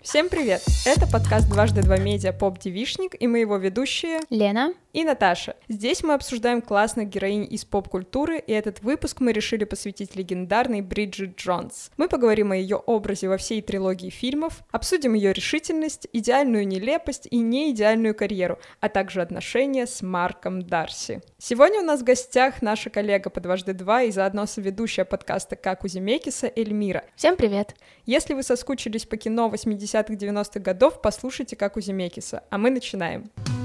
[0.00, 0.62] Всем привет!
[0.86, 5.56] Это подкаст «Дважды два медиа Поп Девишник» и мы его ведущие Лена и Наташа.
[5.68, 11.36] Здесь мы обсуждаем классных героинь из поп-культуры, и этот выпуск мы решили посвятить легендарной Бриджит
[11.36, 11.90] Джонс.
[11.96, 17.38] Мы поговорим о ее образе во всей трилогии фильмов, обсудим ее решительность, идеальную нелепость и
[17.38, 21.20] неидеальную карьеру, а также отношения с Марком Дарси.
[21.38, 25.84] Сегодня у нас в гостях наша коллега по «Дважды два» и заодно соведущая подкаста «Как
[25.84, 27.04] у Земекиса» Эльмира.
[27.16, 27.74] Всем привет!
[28.06, 33.30] Если вы соскучились по кино 80-х, 90-х годов, послушайте «Как у Земекиса», а мы начинаем.
[33.48, 33.57] all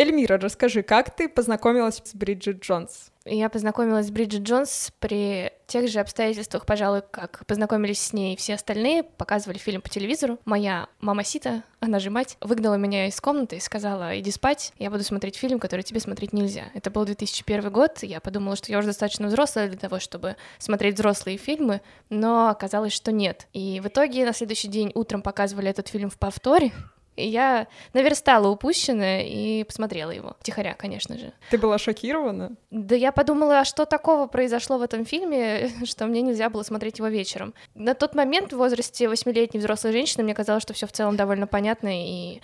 [0.00, 3.10] Эльмира, расскажи, как ты познакомилась с Бриджит Джонс?
[3.24, 8.54] Я познакомилась с Бриджит Джонс при тех же обстоятельствах, пожалуй, как познакомились с ней все
[8.54, 10.38] остальные, показывали фильм по телевизору.
[10.44, 14.88] Моя мама Сита, она же мать, выгнала меня из комнаты и сказала, иди спать, я
[14.88, 16.66] буду смотреть фильм, который тебе смотреть нельзя.
[16.74, 20.94] Это был 2001 год, я подумала, что я уже достаточно взрослая для того, чтобы смотреть
[20.94, 23.48] взрослые фильмы, но оказалось, что нет.
[23.52, 26.72] И в итоге на следующий день утром показывали этот фильм в повторе,
[27.18, 30.36] и я наверстала упущенное и посмотрела его.
[30.40, 31.32] Втихаря, конечно же.
[31.50, 32.52] Ты была шокирована?
[32.70, 36.98] Да я подумала, а что такого произошло в этом фильме, что мне нельзя было смотреть
[36.98, 37.54] его вечером.
[37.74, 41.46] На тот момент в возрасте восьмилетней взрослой женщины мне казалось, что все в целом довольно
[41.46, 42.40] понятно и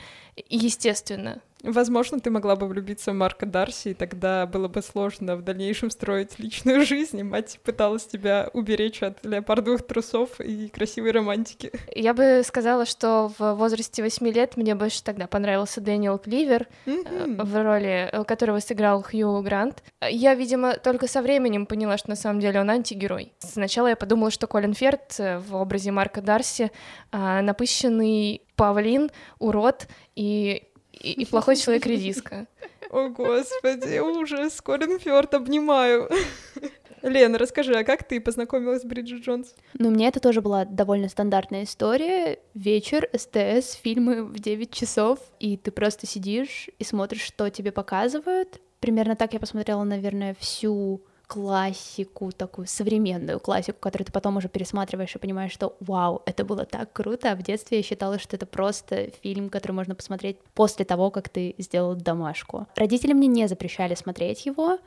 [0.48, 1.40] естественно.
[1.64, 5.90] Возможно, ты могла бы влюбиться в Марка Дарси, и тогда было бы сложно в дальнейшем
[5.90, 11.72] строить личную жизнь, и мать пыталась тебя уберечь от леопардовых трусов и красивой романтики.
[11.94, 16.92] Я бы сказала, что в возрасте восьми лет мне больше тогда понравился Дэниел Кливер, э,
[17.38, 19.82] в роли э, которого сыграл Хью Грант.
[20.02, 23.32] Я, видимо, только со временем поняла, что на самом деле он антигерой.
[23.38, 26.70] Сначала я подумала, что Колин Ферт э, в образе Марка Дарси
[27.10, 30.62] напыщенный павлин, урод и,
[30.93, 32.47] и, и плохой человек-редиска.
[32.91, 36.09] О, господи, ужас, Колин Фёрд, обнимаю.
[37.03, 39.55] Лена, расскажи, а как ты познакомилась с Бриджит Джонс?
[39.74, 42.39] Ну, мне это тоже была довольно стандартная история.
[42.55, 48.61] Вечер, СТС, фильмы в 9 часов, и ты просто сидишь и смотришь, что тебе показывают.
[48.80, 55.14] Примерно так я посмотрела, наверное, всю классику, такую современную классику, которую ты потом уже пересматриваешь
[55.14, 58.46] и понимаешь, что вау, это было так круто, а в детстве я считала, что это
[58.46, 62.67] просто фильм, который можно посмотреть после того, как ты сделал домашку.
[62.77, 64.79] Родители мне не запрещали смотреть его,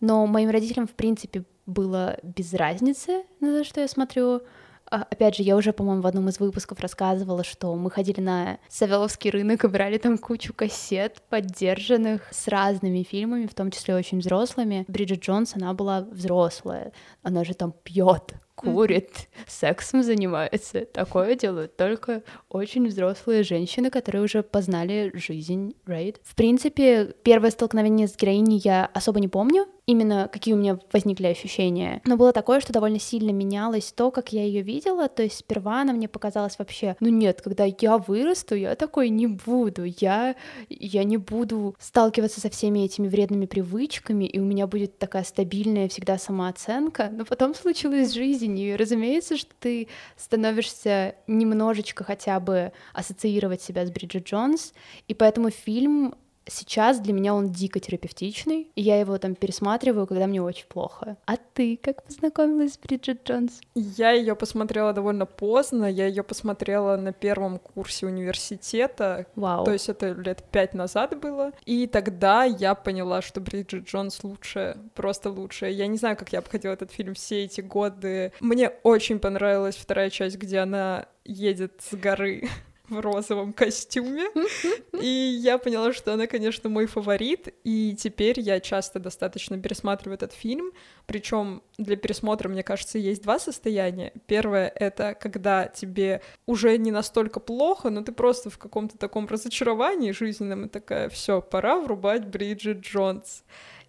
[0.00, 4.42] но моим родителям, в принципе, было без разницы на то, что я смотрю.
[4.90, 8.58] А, Опять же, я уже, по-моему, в одном из выпусков рассказывала, что мы ходили на
[8.68, 14.18] Савеловский рынок и брали там кучу кассет поддержанных с разными фильмами, в том числе очень
[14.18, 14.84] взрослыми.
[14.88, 16.92] Бриджит Джонс, она была взрослая,
[17.22, 20.84] она же там пьет, курит, сексом занимается.
[20.84, 26.16] Такое делают только очень взрослые женщины, которые уже познали жизнь, right?
[26.22, 31.26] В принципе, первое столкновение с героиней я особо не помню, именно какие у меня возникли
[31.26, 32.00] ощущения.
[32.04, 35.08] Но было такое, что довольно сильно менялось то, как я ее видела.
[35.08, 39.26] То есть сперва она мне показалась вообще, ну нет, когда я вырасту, я такой не
[39.26, 39.84] буду.
[39.84, 40.36] Я,
[40.68, 45.88] я не буду сталкиваться со всеми этими вредными привычками, и у меня будет такая стабильная
[45.88, 47.10] всегда самооценка.
[47.12, 53.90] Но потом случилась жизнь, и разумеется, что ты становишься немножечко хотя бы ассоциировать себя с
[53.90, 54.72] Бриджит Джонс,
[55.08, 56.14] и поэтому фильм
[56.46, 61.16] Сейчас для меня он дико терапевтичный, и я его там пересматриваю, когда мне очень плохо.
[61.26, 63.60] А ты как познакомилась с Бриджит Джонс?
[63.74, 69.64] Я ее посмотрела довольно поздно, я ее посмотрела на первом курсе университета, Вау.
[69.64, 74.76] то есть это лет пять назад было, и тогда я поняла, что Бриджит Джонс лучшая,
[74.94, 75.70] просто лучшая.
[75.70, 78.32] Я не знаю, как я обходила этот фильм все эти годы.
[78.40, 82.48] Мне очень понравилась вторая часть, где она едет с горы
[82.88, 84.26] в розовом костюме.
[85.00, 87.54] И я поняла, что она, конечно, мой фаворит.
[87.64, 90.72] И теперь я часто достаточно пересматриваю этот фильм.
[91.06, 94.12] Причем для пересмотра, мне кажется, есть два состояния.
[94.26, 100.12] Первое— это когда тебе уже не настолько плохо, но ты просто в каком-то таком разочаровании
[100.12, 103.44] жизненном, и такая, все, пора врубать Бриджит Джонс.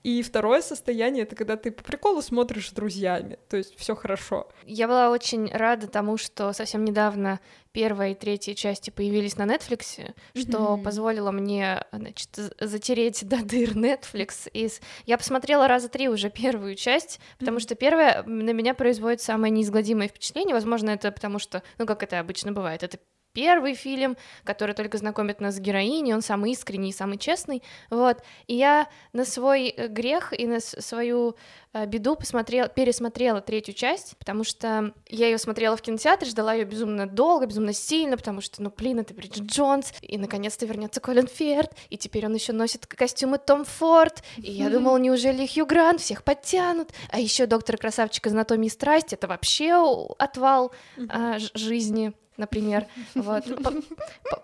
[0.06, 4.48] И второе состояние— это когда ты по приколу смотришь с друзьями, то есть все хорошо.
[4.64, 7.40] Я была очень рада тому, что совсем недавно
[7.72, 10.84] первая и третья части появились на Netflix, что Мгм.
[10.84, 12.30] позволило мне, значит,
[12.60, 14.48] затереть до дыр Netflix.
[14.54, 14.70] И
[15.08, 17.62] я посмотрела раза три уже первую часть, потому Мгм.
[17.62, 20.54] что первая на меня производит самое неизгладимое впечатление.
[20.54, 23.00] Возможно, это потому что, ну, как это обычно бывает, это
[23.36, 27.62] первый фильм, который только знакомит нас с героиней, он самый искренний, самый честный,
[27.92, 31.36] вот, и я на свой э, грех и на свою
[31.74, 36.64] э, беду посмотрела, пересмотрела третью часть, потому что я ее смотрела в кинотеатре, ждала ее
[36.64, 41.28] безумно долго, безумно сильно, потому что, ну, блин, это Бриджит Джонс, и наконец-то вернется Колин
[41.28, 46.00] Ферд, и теперь он еще носит костюмы Том Форд, и я думала, неужели Хью Грант
[46.00, 49.74] всех подтянут, а еще доктор Красавчик из анатомии страсти, это вообще
[50.18, 50.72] отвал
[51.10, 53.46] а, жизни например, вот,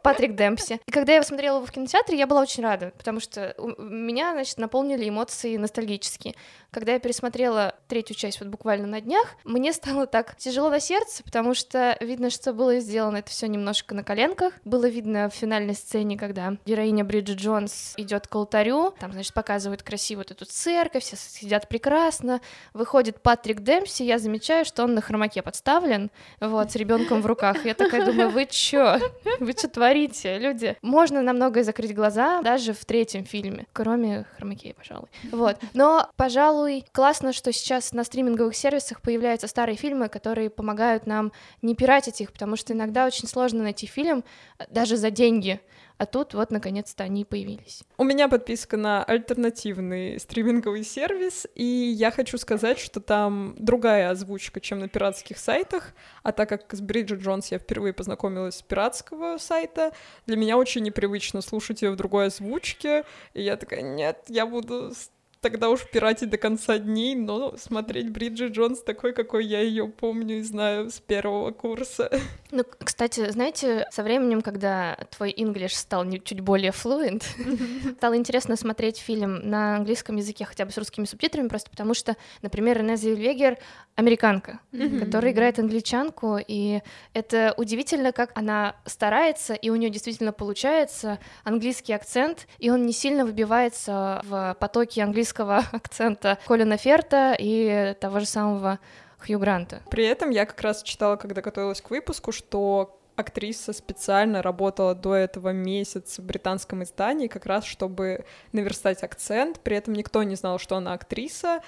[0.04, 0.80] Патрик Демпси.
[0.86, 4.32] И когда я его смотрела его в кинотеатре, я была очень рада, потому что меня,
[4.34, 6.36] значит, наполнили эмоции ностальгические.
[6.72, 11.24] Когда я пересмотрела третью часть вот буквально на днях, мне стало так тяжело на сердце,
[11.24, 14.54] потому что видно, что было сделано это все немножко на коленках.
[14.64, 19.84] Было видно в финальной сцене, когда героиня Бриджит Джонс идет к алтарю, там, значит, показывают
[19.84, 22.42] красиво вот эту церковь, все сидят прекрасно,
[22.74, 27.66] выходит Патрик Демпси, я замечаю, что он на хромаке подставлен, вот, с ребенком в руках.
[27.66, 29.00] Я такая думаю, вы чё?
[29.40, 30.76] Вы что творите, люди?
[30.82, 35.10] Можно на многое закрыть глаза, даже в третьем фильме, кроме хромакея, пожалуй.
[35.32, 35.58] Вот.
[35.74, 41.32] Но, пожалуй, классно, что сейчас на стриминговых сервисах появляются старые фильмы, которые помогают нам
[41.62, 44.24] не пиратить их, потому что иногда очень сложно найти фильм
[44.60, 45.60] э, даже за деньги.
[46.02, 47.84] А тут вот, наконец-то, они появились.
[48.00, 54.60] У меня подписка на альтернативный стриминговый сервис, и я хочу сказать, что там другая озвучка,
[54.60, 55.94] чем на пиратских сайтах,
[56.24, 59.94] а так как с Бриджит Джонс я впервые познакомилась с пиратского сайта,
[60.26, 63.06] для меня очень непривычно слушать ее в другой озвучке,
[63.36, 64.94] и я такая, нет, я буду
[65.42, 70.38] тогда уж пиратить до конца дней, но смотреть Бриджит Джонс такой, какой я ее помню
[70.38, 72.10] и знаю с первого курса.
[72.54, 77.24] Ну, кстати, знаете, со временем, когда твой English стал чуть более fluent,
[77.96, 82.18] стало интересно смотреть фильм на английском языке, хотя бы с русскими субтитрами, просто потому что,
[82.42, 83.58] например, Рене Зельвегер—
[83.96, 86.82] американка, которая играет англичанку, и
[87.14, 92.94] это удивительно, как она старается, и у нее действительно получается английский акцент, и он не
[92.94, 95.31] сильно выбивается в потоке английского
[95.72, 98.80] акцента Колина Ферта и того же самого
[99.20, 99.82] Хью Гранта.
[99.90, 105.16] При этом я как раз читала, когда готовилась к выпуску, что актриса специально работала до
[105.16, 109.60] этого месяц в британском издании, как раз чтобы наверстать акцент.
[109.60, 111.62] При этом никто не знал, что она актриса.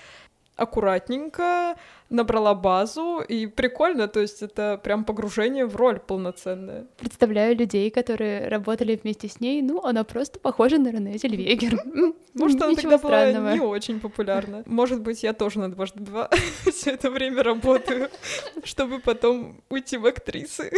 [0.56, 1.76] Аккуратненько
[2.10, 6.86] набрала базу, и прикольно, то есть это прям погружение в роль полноценное.
[6.98, 11.80] Представляю людей, которые работали вместе с ней, ну, она просто похожа на Рене Зельвегер.
[12.36, 14.64] Может, она Ничего тогда была не очень популярна.
[14.66, 16.30] Может быть, я тоже на дважды два
[16.72, 18.10] все это время работаю,
[18.64, 20.72] чтобы потом уйти в актрисы.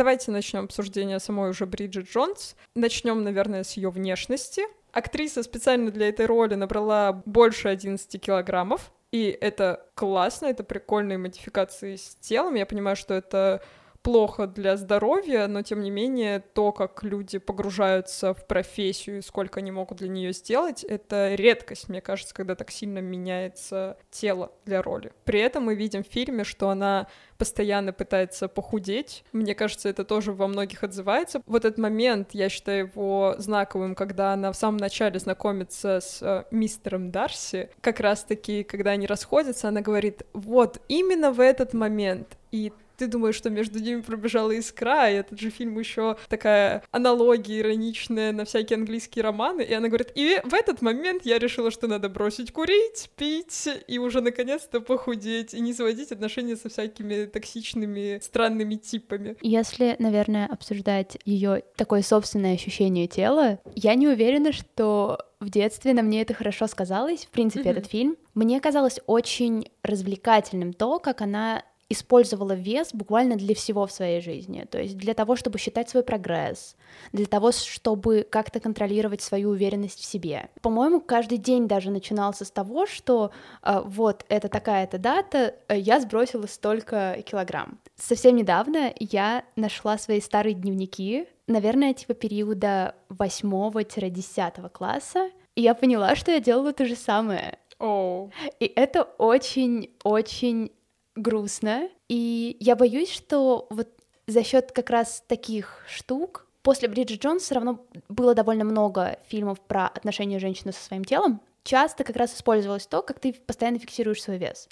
[0.00, 2.56] Давайте начнем обсуждение самой уже Бриджит Джонс.
[2.74, 4.62] Начнем, наверное, с ее внешности.
[4.92, 11.96] Актриса специально для этой роли набрала больше 11 килограммов, и это классно, это прикольные модификации
[11.96, 12.54] с телом.
[12.54, 13.62] Я понимаю, что это
[14.02, 19.60] плохо для здоровья, но тем не менее то, как люди погружаются в профессию и сколько
[19.60, 24.82] они могут для нее сделать, это редкость, мне кажется, когда так сильно меняется тело для
[24.82, 25.12] роли.
[25.24, 29.24] При этом мы видим в фильме, что она постоянно пытается похудеть.
[29.32, 31.42] Мне кажется, это тоже во многих отзывается.
[31.46, 36.44] Вот этот момент, я считаю его знаковым, когда она в самом начале знакомится с э,
[36.50, 42.36] мистером Дарси, как раз-таки, когда они расходятся, она говорит, вот именно в этот момент.
[42.52, 47.60] И ты думаешь, что между ними пробежала искра, и этот же фильм еще такая аналогия
[47.60, 51.88] ироничная на всякие английские романы, и она говорит, и в этот момент я решила, что
[51.88, 58.18] надо бросить курить, пить, и уже наконец-то похудеть, и не заводить отношения со всякими токсичными,
[58.22, 59.36] странными типами.
[59.40, 66.02] Если, наверное, обсуждать ее такое собственное ощущение тела, я не уверена, что в детстве на
[66.02, 67.24] мне это хорошо сказалось.
[67.24, 67.70] В принципе, Мгм.
[67.70, 68.16] этот фильм.
[68.34, 74.64] Мне казалось очень развлекательным то, как она использовала вес буквально для всего в своей жизни.
[74.70, 76.76] То есть для того, чтобы считать свой прогресс,
[77.12, 80.48] для того, чтобы как-то контролировать свою уверенность в себе.
[80.62, 83.32] По-моему, каждый день даже начинался с того, что
[83.62, 87.80] э, вот это такая-то дата, э, я сбросила столько килограмм.
[87.96, 96.14] Совсем недавно я нашла свои старые дневники, наверное, типа периода 8-10 класса, и я поняла,
[96.14, 97.58] что я делала то же самое.
[97.80, 98.30] Оу.
[98.60, 100.70] И это очень-очень
[101.16, 101.88] грустно.
[102.08, 103.88] И я боюсь, что вот
[104.26, 109.60] за счет как раз таких штук после Бриджит Джонс все равно было довольно много фильмов
[109.60, 111.40] про отношения женщины со своим телом.
[111.62, 114.68] Часто как раз использовалось то, как ты постоянно фиксируешь свой вес.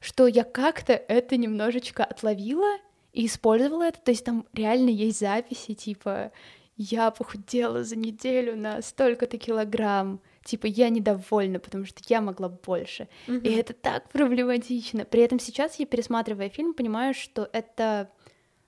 [0.00, 2.78] Что я как-то это немножечко отловила
[3.12, 4.00] и использовала это.
[4.00, 6.32] То есть там реально есть записи, типа
[6.76, 10.20] я похудела за неделю на столько-то килограмм.
[10.44, 13.08] Типа я недовольна, потому что я могла больше.
[13.28, 15.04] И это так проблематично.
[15.04, 18.10] При этом сейчас я, пересматривая фильм, понимаю, что это,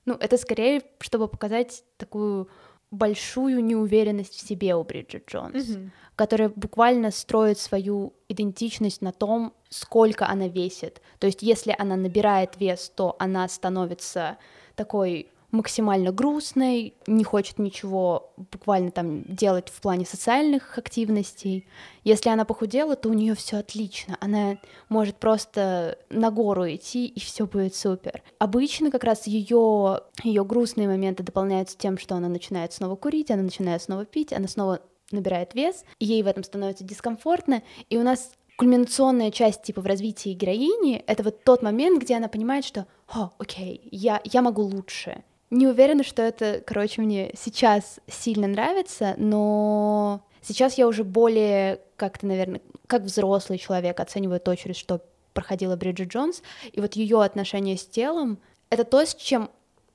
[0.07, 2.49] ну, это скорее, чтобы показать такую
[2.91, 5.93] большую неуверенность в себе у Бриджит Джонс, Мгм.
[6.15, 11.03] которая буквально строит свою идентичность на том, сколько она весит.
[11.19, 14.37] То есть, если она набирает вес, то она становится
[14.77, 21.67] такой максимально грустной, не хочет ничего буквально там делать в плане социальных активностей.
[22.03, 24.19] Если она похудела, то у нее все отлично.
[24.21, 24.59] Она
[24.89, 28.23] может просто на гору идти, и все будет супер.
[28.39, 33.43] Обычно как раз ее ее грустные моменты дополняются тем, что она начинает снова курить, она
[33.43, 34.81] начинает снова пить, она снова
[35.13, 39.87] набирает вес, и ей в этом становится дискомфортно, и у нас кульминационная часть типа в
[39.87, 44.63] развитии героини— это вот тот момент, где она понимает, что «О, окей, я, я могу
[44.63, 45.23] лучше».
[45.51, 52.27] Не уверена, что это, короче, мне сейчас сильно нравится, но сейчас я уже более как-то,
[52.27, 55.01] наверное, как взрослый человек оцениваю то, через что
[55.33, 58.39] проходила Бриджит Джонс, и вот ее отношение с телом—
[58.71, 59.51] это то, с чем,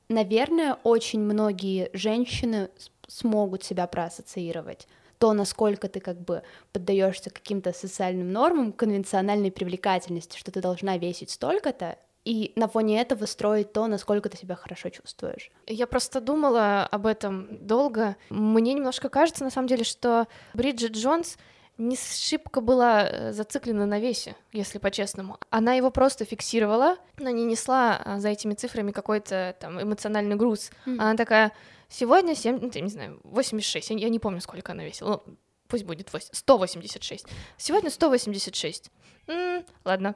[0.07, 2.69] наверное, очень многие женщины
[3.07, 4.87] смогут себя проассоциировать.
[5.17, 11.31] То, насколько ты как бы поддаешься каким-то социальным нормам, конвенциональной привлекательности, что ты должна весить
[11.31, 11.97] столько-то,
[12.29, 15.49] и на фоне этого строить то, насколько ты себя хорошо чувствуешь.
[15.65, 18.17] Я просто думала об этом долго.
[18.29, 21.39] Мне немножко кажется, на самом деле, что Бриджит Джонс
[21.79, 25.39] не шибко была э, зациклена на весе, если по-честному.
[25.49, 30.69] Она его просто фиксировала, но не несла а, за этими цифрами какой-то там эмоциональный груз.
[30.85, 31.51] Она такая,
[31.87, 35.23] сегодня 7, ну, я не знаю, 86, я, я не помню, сколько она весила.
[35.25, 35.35] Ну,
[35.67, 37.25] пусть будет 8, 186.
[37.57, 38.91] Сегодня 186.
[39.25, 40.15] М, ладно.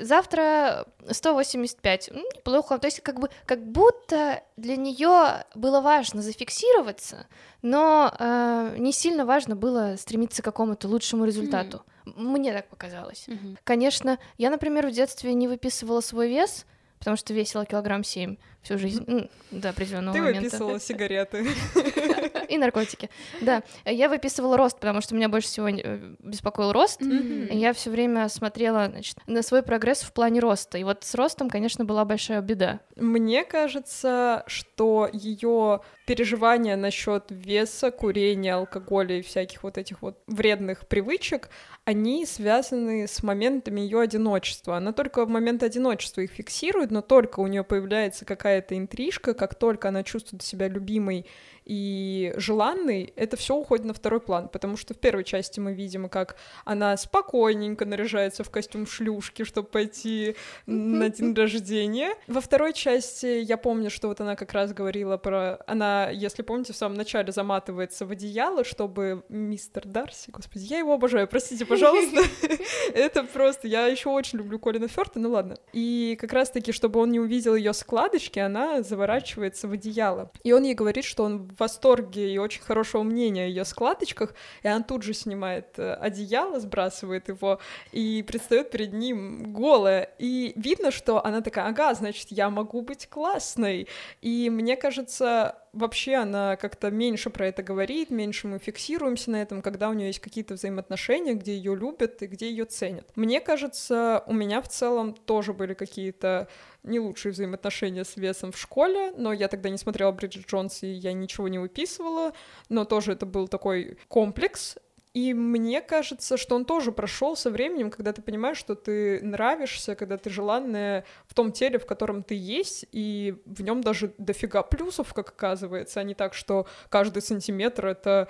[0.00, 2.08] Завтра 185.
[2.10, 2.78] М, Неплохо.
[2.78, 7.26] То есть как бы как будто для нее было важно зафиксироваться,
[7.62, 11.82] но э, не сильно важно было стремиться к какому-то лучшему результату.
[12.04, 13.26] Мне так показалось.
[13.64, 16.66] Конечно, я, например, в детстве не выписывала свой вес,
[16.98, 20.40] потому что весила килограмм семь всю жизнь, м, до определенного Ты момента.
[20.42, 21.46] выписывала сигареты.
[22.48, 23.10] И наркотики.
[23.40, 27.00] Да, я выписывала рост, потому что меня больше всего э, беспокоил рост.
[27.02, 30.78] Я все время смотрела значит, на свой прогресс в плане роста.
[30.78, 32.80] И вот с ростом, конечно, была большая беда.
[32.96, 40.86] Мне кажется, что ее переживания насчет веса, курения, алкоголя и всяких вот этих вот вредных
[40.86, 41.48] привычек,
[41.84, 44.76] они связаны с моментами ее одиночества.
[44.76, 49.54] Она только в момент одиночества их фиксирует, но только у нее появляется какая-то интрижка, как
[49.54, 51.26] только она чувствует себя любимой
[51.64, 56.08] и желанной, это все уходит на второй план, потому что в первой части мы видим,
[56.08, 62.14] как она спокойненько наряжается в костюм шлюшки, чтобы пойти на день рождения.
[62.26, 65.58] Во второй части я помню, что вот она как раз говорила про...
[65.66, 70.94] Она, если помните, в самом начале заматывается в одеяло, чтобы мистер Дарси, господи, я его
[70.94, 72.22] обожаю, простите, пожалуйста.
[72.94, 73.68] Это просто...
[73.68, 75.56] Я еще очень люблю Колина Фёрта, ну ладно.
[75.72, 80.30] И как раз-таки, чтобы он не увидел ее складочки, она заворачивается в одеяло.
[80.42, 84.34] И он ей говорит, что он в восторге и очень хорошего мнения о ее складочках,
[84.62, 87.60] и она тут же снимает э, одеяло, сбрасывает его
[87.92, 90.10] и предстает перед ним голая.
[90.18, 93.88] И видно, что она такая, ага, значит, я могу быть классной.
[94.20, 99.62] И мне кажется, вообще она как-то меньше про это говорит, меньше мы фиксируемся на этом,
[99.62, 103.10] когда у нее есть какие-то взаимоотношения, где ее любят и где ее ценят.
[103.16, 106.48] Мне кажется, у меня в целом тоже были какие-то
[106.82, 110.88] не лучшие взаимоотношения с весом в школе, но я тогда не смотрела Бриджит Джонс, и
[110.88, 112.32] я ничего не выписывала,
[112.68, 114.76] но тоже это был такой комплекс,
[115.14, 119.94] и мне кажется, что он тоже прошел со временем, когда ты понимаешь, что ты нравишься,
[119.94, 124.62] когда ты желанная в том теле, в котором ты есть, и в нем даже дофига
[124.62, 128.28] плюсов, как оказывается, а не так, что каждый сантиметр— это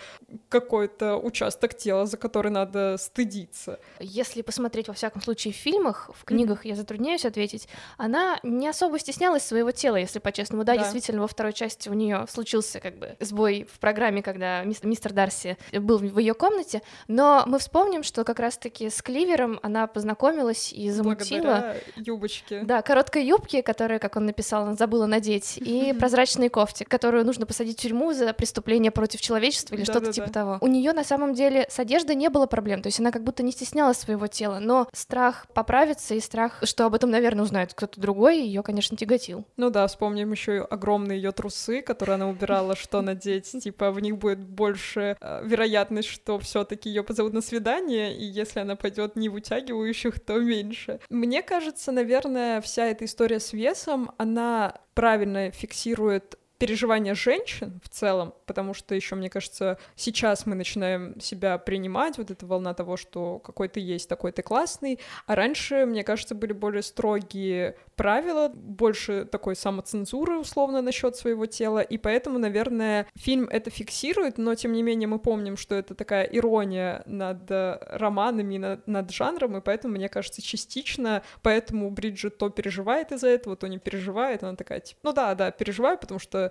[0.49, 3.79] какой-то участок тела, за который надо стыдиться.
[4.01, 7.69] Если посмотреть, во всяком случае, в фильмах, в книгах я затрудняюсь ответить,
[7.99, 10.65] она не особо стеснялась своего тела, если по-честному.
[10.65, 10.79] Да, Да.
[10.79, 15.13] действительно, во второй части у нее случился как бы сбой в программе, когда мис- мистер
[15.13, 20.73] Дарси был в ее комнате, но мы вспомним, что как раз-таки с Кливером она познакомилась
[20.73, 21.43] и замутила.
[21.43, 22.63] Благодаря юбочке.
[22.63, 27.81] Да, короткой юбки, которую, как он написал, забыла надеть, и прозрачной кофте, которую нужно посадить
[27.81, 30.59] в тюрьму за преступление против человечества или что-то типа того.
[30.61, 33.43] У нее на самом деле с одеждой не было проблем, то есть она как будто
[33.43, 38.01] не стеснялась своего тела, но страх поправиться и страх, что об этом, наверное, узнает кто-то
[38.01, 39.45] другой, ее, конечно, тяготил.
[39.57, 43.51] Ну да, вспомним еще огромные ее трусы, которые она убирала, что надеть.
[43.61, 48.61] Типа в них будет больше э, вероятность, что все-таки ее позовут на свидание, и если
[48.61, 51.01] она пойдет не в утягивающих, то меньше.
[51.11, 58.35] Мне кажется, наверное, вся эта история с весом, она правильно фиксирует переживания женщин в целом,
[58.47, 63.39] потому что еще, мне кажется, сейчас мы начинаем себя принимать, вот эта волна того, что
[63.41, 69.25] какой ты есть, такой ты классный, а раньше, мне кажется, были более строгие правила, больше
[69.25, 74.83] такой самоцензуры условно насчет своего тела, и поэтому, наверное, фильм это фиксирует, но тем не
[74.83, 79.95] менее мы помним, что это такая ирония над э, романами, над, над жанром, и поэтому,
[79.95, 85.01] мне кажется, частично, поэтому Бриджит то переживает из-за этого, то не переживает, она такая, типа,
[85.03, 86.44] ну да, да, переживаю, потому что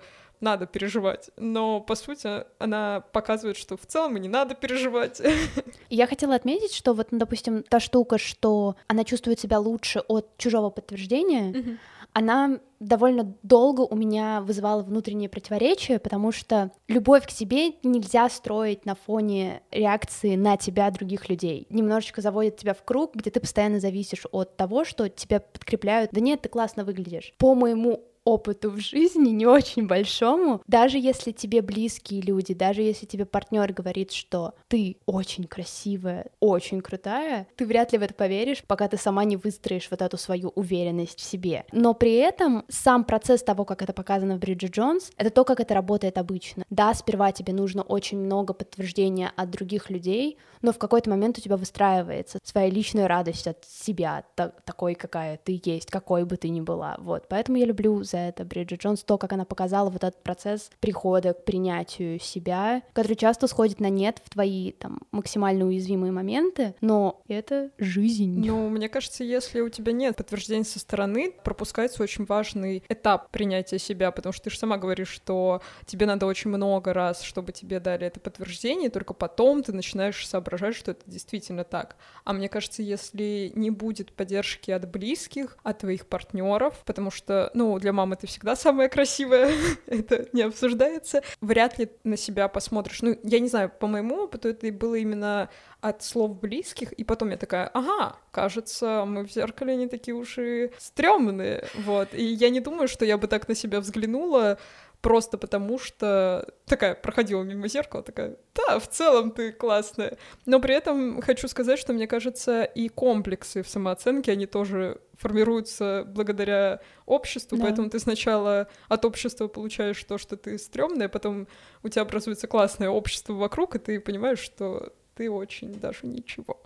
[0.44, 5.22] надо переживать, но по сути она показывает, что в целом и не надо переживать.
[5.90, 10.38] Я хотела отметить, что вот, ну, допустим, та штука, что она чувствует себя лучше от
[10.38, 11.80] чужого подтверждения,
[12.12, 18.86] она довольно долго у меня вызывала внутреннее противоречие, потому что любовь к себе нельзя строить
[18.86, 21.66] на фоне реакции на тебя других людей.
[21.70, 26.12] Немножечко заводит тебя в круг, где ты постоянно зависишь от того, что тебя подкрепляют.
[26.12, 27.34] Да нет, ты классно выглядишь.
[27.38, 33.06] По моему опыту в жизни, не очень большому, даже если тебе близкие люди, даже если
[33.06, 38.64] тебе партнер говорит, что ты очень красивая, очень крутая, ты вряд ли в это поверишь,
[38.66, 41.66] пока ты сама не выстроишь вот эту свою уверенность в себе.
[41.72, 45.60] Но при этом сам процесс того, как это показано в Бриджит Джонс, это то, как
[45.60, 46.64] это работает обычно.
[46.70, 51.42] Да, сперва тебе нужно очень много подтверждения от других людей, но в какой-то момент у
[51.42, 56.50] тебя выстраивается своя личная радость от себя, та- такой, какая ты есть, какой бы ты
[56.50, 56.96] ни была.
[57.00, 60.70] Вот, поэтому я люблю за это Бриджит Джонс, то, как она показала вот этот процесс
[60.80, 66.76] прихода к принятию себя, который часто сходит на нет в твои там максимально уязвимые моменты,
[66.80, 68.46] но это жизнь.
[68.46, 73.80] Ну, мне кажется, если у тебя нет подтверждения со стороны, пропускается очень важный этап принятия
[73.80, 77.80] себя, потому что ты же сама говоришь, что тебе надо очень много раз, чтобы тебе
[77.80, 81.96] дали это подтверждение, и только потом ты начинаешь соображать, что это действительно так.
[82.26, 87.80] А мне кажется, если не будет поддержки от близких, от твоих партнеров, потому что, ну,
[87.80, 89.52] для мамы ты всегда самая красивая,
[89.88, 93.02] это не обсуждается, вряд ли на себя посмотришь.
[93.02, 95.50] Ну, я не знаю, по моему опыту это было именно
[95.82, 100.38] от слов близких, и потом я такая, ага, кажется, мы в зеркале не такие уж
[100.38, 104.58] и стрёмные, вот, и я не думаю, что я бы так на себя взглянула,
[105.04, 110.18] просто потому что такая проходила мимо зеркала, такая, да, в целом ты классная.
[110.46, 116.06] Но при этом хочу сказать, что мне кажется, и комплексы в самооценке, они тоже формируются
[116.08, 117.66] благодаря обществу, Да.
[117.66, 121.48] поэтому ты сначала от общества получаешь то, что ты стрёмная, потом
[121.84, 126.62] у тебя образуется классное общество вокруг, и ты понимаешь, что ты очень даже ничего.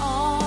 [0.00, 0.37] all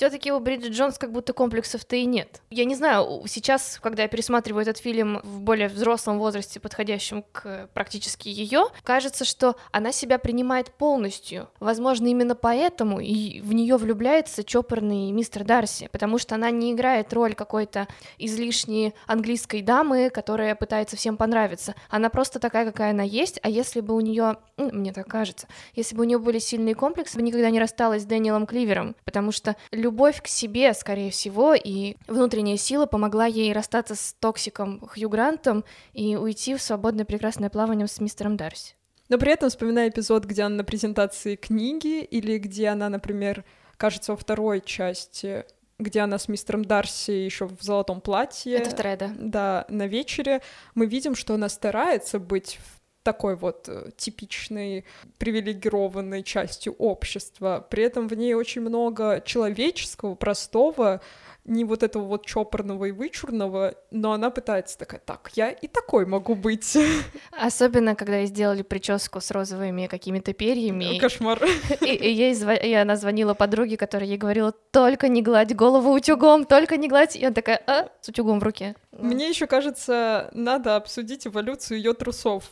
[0.00, 2.40] Все-таки у Бриджит Джонс как будто комплексов-то и нет.
[2.48, 7.42] Я не знаю, сейчас, когда я пересматриваю этот фильм в более взрослом возрасте, подходящем к
[7.44, 11.50] э, практически ее, кажется, что она себя принимает полностью.
[11.60, 17.12] Возможно, именно поэтому и в нее влюбляется чопорный мистер Дарси, потому что она не играет
[17.12, 17.86] роль какой-то
[18.16, 21.74] излишней английской дамы, которая пытается всем понравиться.
[21.90, 25.94] Она просто такая, какая она есть, а если бы у нее, мне так кажется, если
[25.94, 29.56] бы у нее были сильные комплексы, бы никогда не рассталась с Дэниелом Кливером, потому что
[29.70, 29.89] любовь
[30.20, 36.16] к себе, скорее всего, и внутренняя сила помогла ей расстаться с токсиком Хью Грантом и
[36.16, 38.74] уйти в свободное прекрасное плавание с мистером Дарси.
[39.08, 43.44] Но при этом, вспоминая эпизод, где она на презентации книги, или где она, например,
[43.76, 45.44] кажется, во второй части,
[45.80, 48.54] где она с мистером Дарси еще в золотом платье.
[48.54, 49.10] Это вторая, да.
[49.18, 50.42] Да, на вечере
[50.74, 54.84] мы видим, что она старается быть в такой вот э, типичной
[55.18, 57.66] привилегированной частью общества.
[57.70, 61.00] При этом в ней очень много человеческого, простого,
[61.44, 66.06] не вот этого вот чопорного и вычурного, но она пытается такая, так, я и такой
[66.06, 66.76] могу быть.
[67.32, 70.98] Особенно, когда ей сделали прическу с розовыми какими-то перьями.
[70.98, 71.42] Кошмар.
[71.80, 75.92] И, и ей зва- и она звонила подруге, которая ей говорила, только не гладь голову
[75.92, 77.16] утюгом, только не гладь.
[77.16, 78.76] И она такая, а, с утюгом в руке.
[78.92, 82.44] Мне еще кажется, надо обсудить эволюцию ее трусов,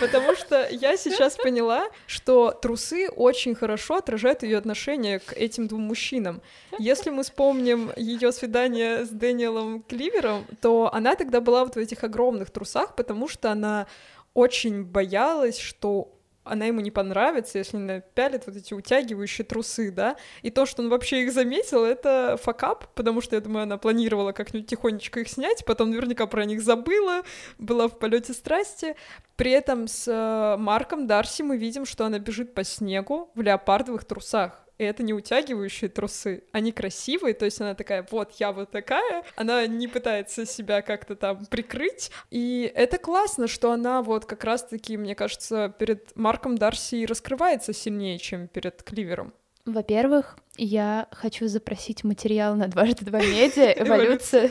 [0.00, 5.82] потому что я сейчас поняла, что трусы очень хорошо отражают ее отношение к этим двум
[5.82, 6.40] мужчинам.
[6.78, 12.02] Если мы вспомним ее свидание с Дэниелом Кливером, то она тогда была вот в этих
[12.04, 13.86] огромных трусах, потому что она
[14.32, 20.16] очень боялась, что она ему не понравится, если он напялит вот эти утягивающие трусы, да,
[20.42, 24.32] и то, что он вообще их заметил, это факап, потому что, я думаю, она планировала
[24.32, 27.22] как-нибудь тихонечко их снять, потом наверняка про них забыла,
[27.58, 28.96] была в полете страсти.
[29.36, 34.04] При этом с э, Марком Дарси мы видим, что она бежит по снегу в леопардовых
[34.04, 34.61] трусах.
[34.78, 39.22] И это не утягивающие трусы, они красивые, то есть она такая, вот, я вот такая,
[39.36, 44.96] она не пытается себя как-то там прикрыть, и это классно, что она вот как раз-таки,
[44.96, 49.32] мне кажется, перед Марком Дарси раскрывается сильнее, чем перед Кливером.
[49.64, 53.72] Во-первых, я хочу запросить материал на дважды два медиа.
[53.76, 54.50] «Эволюция,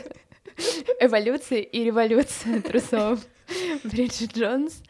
[1.00, 1.60] эволюция.
[1.60, 3.20] И революция трусов»
[3.84, 4.82] Бриджит Джонс.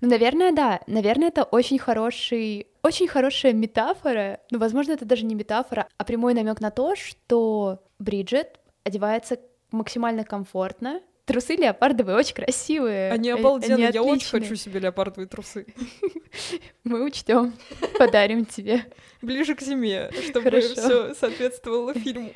[0.00, 0.80] Ну, наверное, да.
[0.86, 4.40] Наверное, это очень хороший, очень хорошая метафора.
[4.50, 9.38] Ну, возможно, это даже не метафора, а прямой намек на то, что Бриджит одевается
[9.72, 11.00] максимально комфортно.
[11.26, 13.12] Трусы леопардовые очень красивые.
[13.12, 15.66] Они Э, обалденные, я очень хочу себе леопардовые трусы.
[16.84, 17.52] Мы учтем,
[17.98, 18.86] подарим тебе.
[19.20, 22.30] Ближе к зиме, чтобы все соответствовало фильму.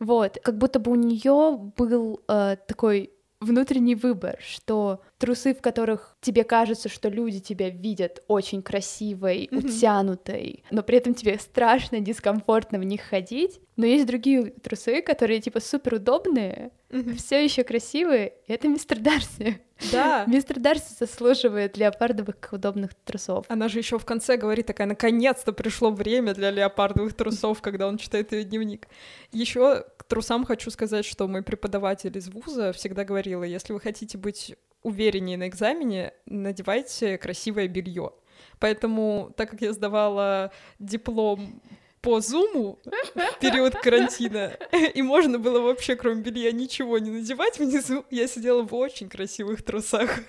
[0.00, 6.16] Вот, как будто бы у нее был э, такой внутренний выбор, что трусы, в которых
[6.20, 9.64] тебе кажется, что люди тебя видят очень красивой, Мгм.
[9.64, 13.60] утянутой, но при этом тебе страшно, дискомфортно в них ходить.
[13.76, 16.72] Но есть другие трусы, которые типа супер удобные,
[17.16, 18.32] все еще красивые.
[18.48, 19.60] И это мистер Дарси.
[19.92, 20.24] Да.
[20.26, 23.46] Мистер Дарси заслуживает леопардовых удобных трусов.
[23.48, 27.98] Она же еще в конце говорит такая, наконец-то пришло время для леопардовых трусов, когда он
[27.98, 28.88] читает ее дневник.
[29.30, 34.56] Еще трусам хочу сказать, что мой преподаватель из вуза всегда говорила, если вы хотите быть
[34.82, 38.12] увереннее на экзамене, надевайте красивое белье.
[38.58, 41.60] Поэтому, так как я сдавала диплом
[42.00, 44.56] по зуму в период карантина,
[44.94, 49.64] и можно было вообще кроме белья ничего не надевать внизу, я сидела в очень красивых
[49.64, 50.20] трусах.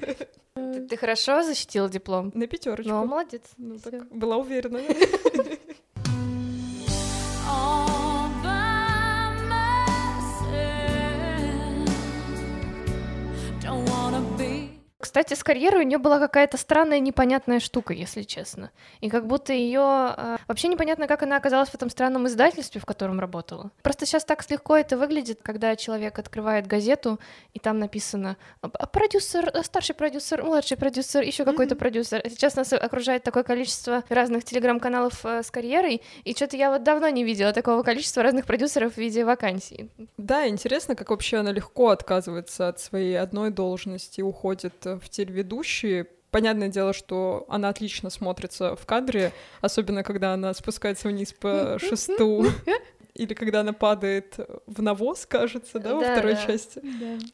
[0.56, 2.32] Ты, ты хорошо защитила диплом?
[2.34, 2.92] На пятерочку.
[2.92, 3.44] Ну, молодец.
[3.58, 4.82] Ну, так, была уверена.
[15.10, 18.70] Кстати, с карьерой у нее была какая-то странная, непонятная штука, если честно.
[19.02, 19.80] И как будто ее
[20.48, 23.72] вообще непонятно, как она оказалась в этом странном издательстве, в котором работала.
[23.82, 27.20] Просто сейчас так легко это выглядит, когда человек открывает газету,
[27.56, 31.80] и там написано «А, продюсер, а, старший продюсер, младший продюсер, еще какой-то Мгм.
[31.80, 32.22] продюсер.
[32.24, 36.84] А Сейчас нас окружает такое количество разных телеграм-каналов э, с карьерой, и что-то я вот
[36.84, 39.90] давно не видела такого количества разных продюсеров в виде вакансий.
[40.18, 45.10] Да, интересно, как вообще она легко отказывается от своей одной должности и уходит э, в
[45.10, 46.08] телеведущие.
[46.32, 49.32] Понятное дело, что она отлично смотрится в кадре,
[49.62, 52.46] особенно когда она спускается вниз по шесту.
[53.16, 56.46] Или когда она падает в навоз, кажется, да, во Да, второй да.
[56.46, 56.82] части.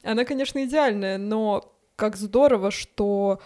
[0.04, 3.39] Она, конечно, идеальная, но как здорово, что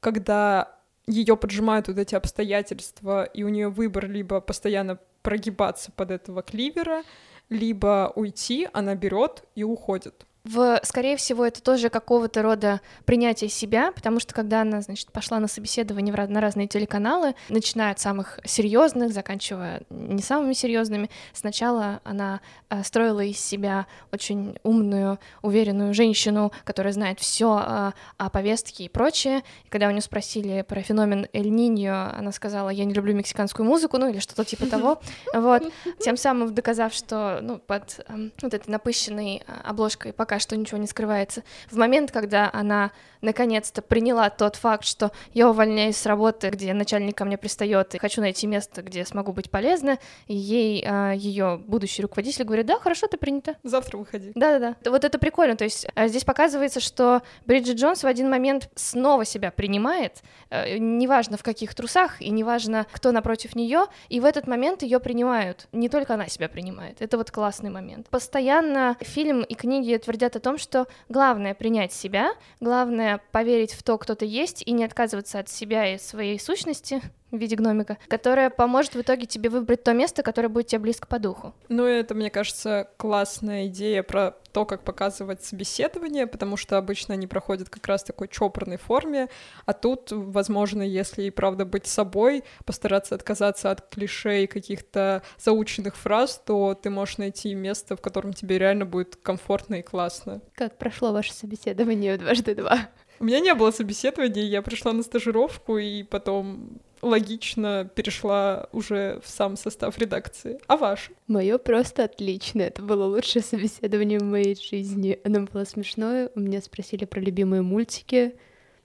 [0.00, 6.42] когда ее поджимают вот эти обстоятельства, и у нее выбор либо постоянно прогибаться под этого
[6.42, 7.02] кливера,
[7.48, 10.25] либо уйти, она берет и уходит.
[10.46, 15.40] В, скорее всего, это тоже какого-то рода принятие себя, потому что когда она, значит, пошла
[15.40, 22.00] на собеседование в на разные телеканалы, начиная от самых серьезных, заканчивая не самыми серьезными, сначала
[22.04, 28.88] она э, строила из себя очень умную, уверенную женщину, которая знает все о повестке и
[28.88, 29.42] прочее.
[29.64, 33.66] И когда у нее спросили про феномен Эль Ниньо, она сказала, я не люблю мексиканскую
[33.66, 35.00] музыку, ну или что-то типа того.
[35.34, 40.56] Вот, тем самым доказав, что ну, под эм, вот этой напыщенной э, обложкой пока что
[40.56, 41.42] ничего не скрывается.
[41.70, 47.16] В момент, когда она наконец-то приняла тот факт, что я увольняюсь с работы, где начальник
[47.16, 52.02] ко мне пристает, и хочу найти место, где смогу быть полезна, и ей ее будущий
[52.02, 53.56] руководитель говорит, да, хорошо, ты принята.
[53.62, 54.32] Завтра выходи.
[54.34, 54.90] Да-да-да.
[54.90, 55.56] Вот это прикольно.
[55.56, 60.78] То есть э, здесь показывается, что Бриджит Джонс в один момент снова себя принимает, э,
[60.78, 65.68] неважно в каких трусах и неважно, кто напротив нее, и в этот момент ее принимают.
[65.72, 67.00] Не только она себя принимает.
[67.00, 68.08] Это вот классный момент.
[68.08, 73.98] Постоянно фильм и книги твердят о том, что главное принять себя, главное поверить в то,
[73.98, 77.00] кто ты есть, и не отказываться от себя и своей сущности
[77.38, 81.06] в виде гномика, которая поможет в итоге тебе выбрать то место, которое будет тебе близко
[81.06, 81.54] по духу.
[81.68, 87.26] Ну, это, мне кажется, классная идея про то, как показывать собеседование, потому что обычно они
[87.26, 89.28] проходят как раз в такой чопорной форме,
[89.66, 95.94] а тут, возможно, если и правда быть собой, постараться отказаться от клише и каких-то заученных
[95.94, 100.40] фраз, то ты можешь найти место, в котором тебе реально будет комфортно и классно.
[100.54, 102.88] Как прошло ваше собеседование в дважды два?
[103.18, 109.28] У меня не было собеседования, я пришла на стажировку и потом логично перешла уже в
[109.28, 110.58] сам состав редакции.
[110.66, 111.10] А ваш?
[111.26, 112.62] Мое просто отлично.
[112.62, 115.18] Это было лучшее собеседование в моей жизни.
[115.24, 116.30] Оно было смешное.
[116.34, 118.34] У меня спросили про любимые мультики.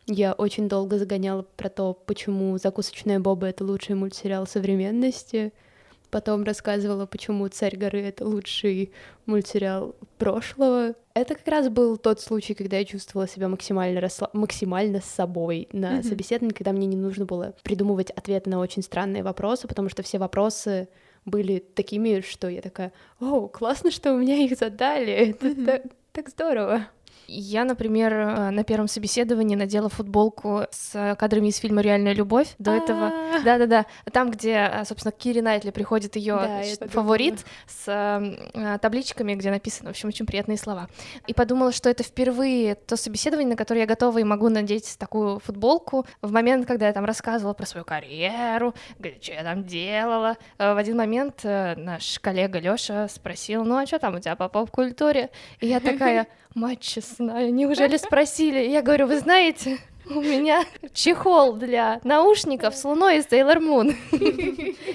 [0.08, 5.54] Я очень долго загоняла про то, почему «Закусочная Боба»— это лучший мультсериал современности.
[6.12, 8.92] Потом рассказывала, почему «Царь горы»— это лучший
[9.26, 10.94] мультсериал прошлого.
[11.14, 14.34] Это как раз был тот случай, когда я чувствовала себя максимально, расслаб...
[14.34, 16.04] максимально с собой на Мгм.
[16.04, 20.18] собеседовании, когда мне не нужно было придумывать ответы на очень странные вопросы, потому что все
[20.20, 20.90] вопросы
[21.24, 25.66] были такими, что я такая, о, классно, что у меня их задали, это Мгм.
[25.66, 26.88] так, так здорово.
[27.34, 32.56] Я, например, э, на первом собеседовании надела футболку с кадрами из фильма «Реальная любовь».
[32.60, 33.08] До этого...
[33.08, 33.40] А.
[33.46, 33.86] Да-да-да.
[34.12, 39.92] Там, где, э, собственно, Кири Найтли приходит ее фаворит с э, табличками, где написано, в
[39.92, 40.90] общем, очень приятные слова.
[41.26, 45.40] И подумала, что это впервые то собеседование, на которое я готова и могу надеть такую
[45.40, 46.06] футболку.
[46.22, 48.76] В момент, когда я там рассказывала про свою карьеру,
[49.22, 53.86] что я там делала, э, в один момент э, наш коллега Лёша спросил, ну а
[53.86, 55.30] что там у тебя по поп-культуре?
[55.62, 58.60] И я такая, мать честная, неужели спросили?
[58.68, 59.78] Я говорю, вы знаете,
[60.16, 63.96] у меня чехол для наушников с луной из Sailor Moon.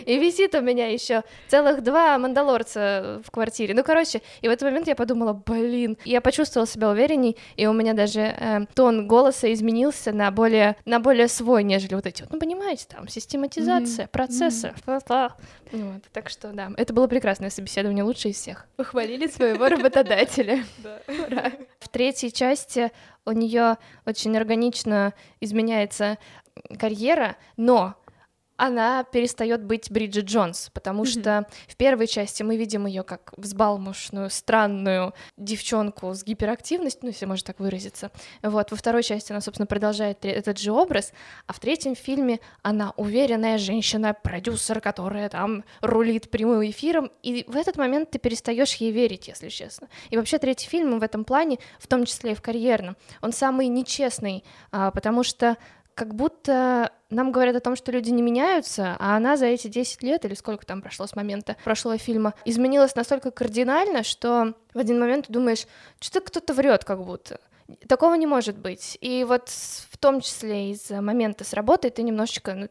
[0.07, 3.75] И висит у меня еще целых два мандалорца в квартире.
[3.75, 7.73] Ну, короче, и в этот момент я подумала, блин, я почувствовала себя уверенней, и у
[7.73, 12.33] меня даже э, тон голоса изменился на более, на более свой, нежели вот эти вот,
[12.33, 14.07] ну, понимаете, там, систематизация.
[14.85, 15.37] Та-та.
[15.73, 18.67] Вот, так что, да, это было прекрасное собеседование, лучшее из всех.
[18.77, 20.65] Похвалили своего работодателя.
[21.81, 22.93] В третьей части
[23.27, 26.19] у нее очень органично изменяется
[26.79, 27.97] карьера, но
[28.57, 31.07] она перестает быть Бриджит Джонс, потому Мгм.
[31.11, 37.27] что в первой части мы видим ее как взбалмошную, странную девчонку с гиперактивностью, ну, если
[37.27, 38.11] можно так выразиться.
[38.43, 41.13] Вот, во второй части она, собственно, продолжает этот же образ,
[41.47, 47.57] а в третьем фильме она уверенная женщина, продюсер, которая там рулит прямым эфиром, и в
[47.57, 49.89] этот момент ты перестаешь ей верить, если честно.
[50.11, 53.69] И вообще третий фильм в этом плане, в том числе и в карьерном, он самый
[53.69, 55.57] нечестный, а, потому что
[55.95, 60.03] как будто нам говорят о том, что люди не меняются, а она за эти 10
[60.03, 64.99] лет, или сколько там прошло с момента прошлого фильма, изменилась настолько кардинально, что в один
[64.99, 65.67] момент ты думаешь,
[66.01, 67.41] что кто-то врет как будто.
[67.89, 68.97] Такого не может быть.
[69.01, 72.69] И вот в том числе из-за момента с работой ты немножечко, ну,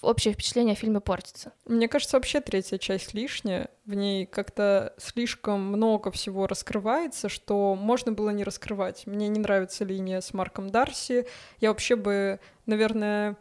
[0.00, 1.52] общее впечатление о фильме портится.
[1.66, 3.68] Мне кажется, вообще третья часть лишняя.
[3.84, 9.06] В ней как-то слишком много всего раскрывается, что можно было не раскрывать.
[9.06, 11.26] Мне не нравится линия с Марком Дарси.
[11.60, 13.36] Я вообще бы, наверное...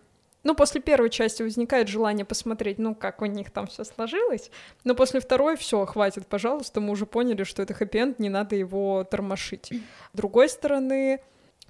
[0.48, 4.50] Ну, после первой части возникает желание посмотреть, ну, как у них там все сложилось.
[4.86, 9.04] Но после второй все, хватит, пожалуйста, мы уже поняли, что это хэппи не надо его
[9.04, 9.74] тормошить.
[10.14, 11.20] С другой стороны,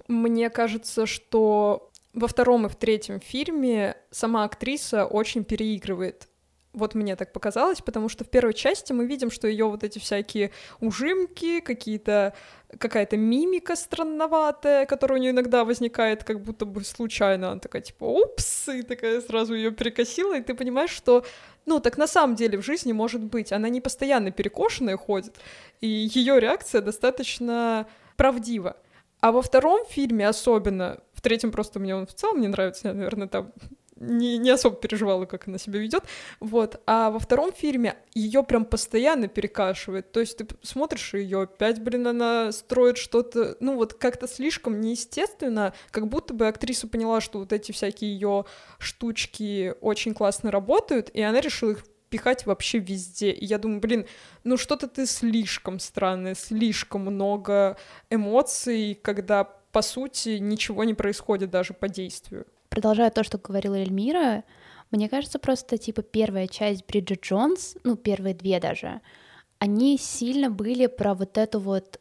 [0.06, 6.28] мне кажется, что во втором и в третьем фильме сама актриса очень переигрывает.
[6.74, 9.98] Вот мне так показалось, потому что в первой части мы видим, что ее вот эти
[9.98, 10.50] всякие
[10.80, 12.34] ужимки, какие-то
[12.78, 17.52] какая-то мимика странноватая, которая у нее иногда возникает как будто бы случайно.
[17.52, 21.24] Она такая типа «Упс!» и такая сразу ее перекосила, и ты понимаешь, что
[21.64, 23.52] ну, так на самом деле в жизни может быть.
[23.52, 25.36] Она не постоянно перекошенная ходит,
[25.80, 28.76] и ее реакция достаточно правдива.
[29.20, 32.94] А во втором фильме особенно, в третьем просто мне он в целом не нравится, я,
[32.94, 33.52] наверное, там
[34.00, 36.04] не, не особо переживала, как она себя ведет.
[36.40, 36.80] Вот.
[36.86, 40.12] А во втором фильме ее прям постоянно перекашивает.
[40.12, 45.74] То есть ты смотришь ее, опять, блин, она строит что-то, ну вот как-то слишком неестественно,
[45.90, 48.44] как будто бы актриса поняла, что вот эти всякие ее
[48.78, 53.30] штучки очень классно работают, и она решила их пихать вообще везде.
[53.30, 54.06] И я думаю, блин,
[54.44, 57.76] ну что-то ты слишком странное, слишком много
[58.10, 62.46] эмоций, когда по сути ничего не происходит даже по действию.
[62.68, 64.44] Продолжая то, что говорила Эльмира,
[64.90, 69.00] мне кажется, просто типа первая часть Бриджит Джонс, ну первые две даже,
[69.58, 72.00] они сильно были про вот эту вот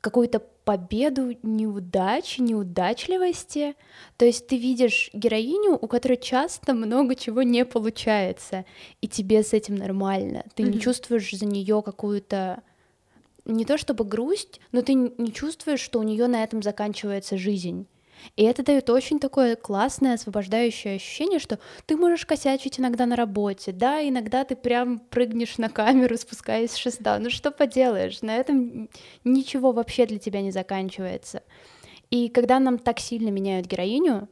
[0.00, 3.74] какую-то победу неудачи, неудачливости.
[4.16, 8.64] То есть ты видишь героиню, у которой часто много чего не получается,
[9.00, 10.44] и тебе с этим нормально.
[10.54, 10.78] Ты не Мгм.
[10.80, 12.62] чувствуешь за нее какую-то
[13.44, 17.86] не то чтобы грусть, но ты не чувствуешь, что у нее на этом заканчивается жизнь.
[18.36, 23.72] И это дает очень такое классное, освобождающее ощущение, что ты можешь косячить иногда на работе,
[23.72, 27.18] да, иногда ты прям прыгнешь на камеру, спускаясь с шеста.
[27.18, 28.88] Ну что поделаешь, на этом
[29.24, 31.42] ничего вообще для тебя не заканчивается.
[32.10, 34.28] И когда нам так сильно меняют героиню,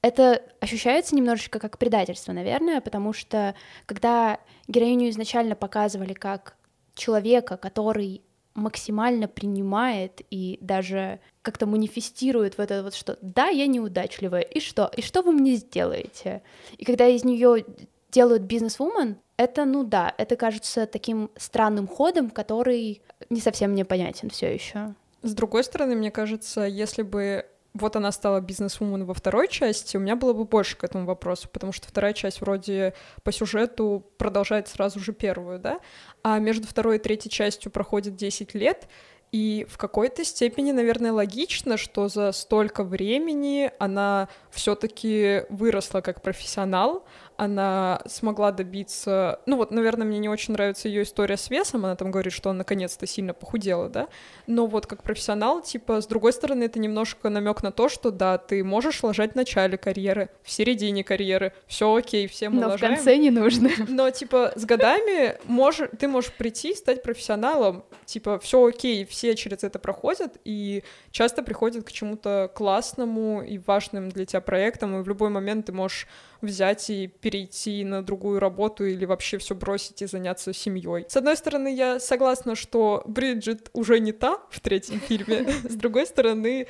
[0.00, 3.54] это ощущается немножечко как предательство, наверное, потому что
[3.86, 6.56] когда героиню изначально показывали как
[6.94, 8.22] человека, который
[8.58, 14.90] максимально принимает и даже как-то манифестирует в это вот что да, я неудачливая, и что?
[14.96, 16.42] И что вы мне сделаете?
[16.76, 17.64] И когда из нее
[18.10, 24.30] делают бизнес-вумен, это, ну да, это кажется таким странным ходом, который не совсем мне понятен
[24.30, 24.94] все еще.
[25.22, 27.46] С другой стороны, мне кажется, если бы
[27.78, 31.48] вот она стала бизнес-вумен во второй части, у меня было бы больше к этому вопросу,
[31.48, 35.80] потому что вторая часть вроде по сюжету продолжает сразу же первую, да,
[36.22, 38.88] а между второй и третьей частью проходит 10 лет,
[39.30, 47.04] И в какой-то степени, наверное, логично, что за столько времени она все-таки выросла как профессионал,
[47.38, 49.40] она смогла добиться...
[49.46, 52.50] Ну вот, наверное, мне не очень нравится ее история с весом, она там говорит, что
[52.50, 54.08] она наконец-то сильно похудела, да,
[54.48, 58.38] но вот как профессионал, типа, с другой стороны, это немножко намек на то, что да,
[58.38, 62.70] ты можешь ложать в начале карьеры, в середине карьеры, все окей, все мы Но в
[62.72, 62.96] лажаем.
[62.96, 63.70] конце не нужно.
[63.88, 69.62] Но, типа, с годами можешь, ты можешь прийти, стать профессионалом, типа, все окей, все через
[69.62, 75.06] это проходят, и часто приходят к чему-то классному и важным для тебя проектам, и в
[75.06, 76.08] любой момент ты можешь
[76.40, 81.06] взять и перейти на другую работу или вообще все бросить и заняться семьей.
[81.08, 86.06] С одной стороны, я согласна, что Бриджит уже не та в третьем фильме, с другой
[86.06, 86.66] стороны,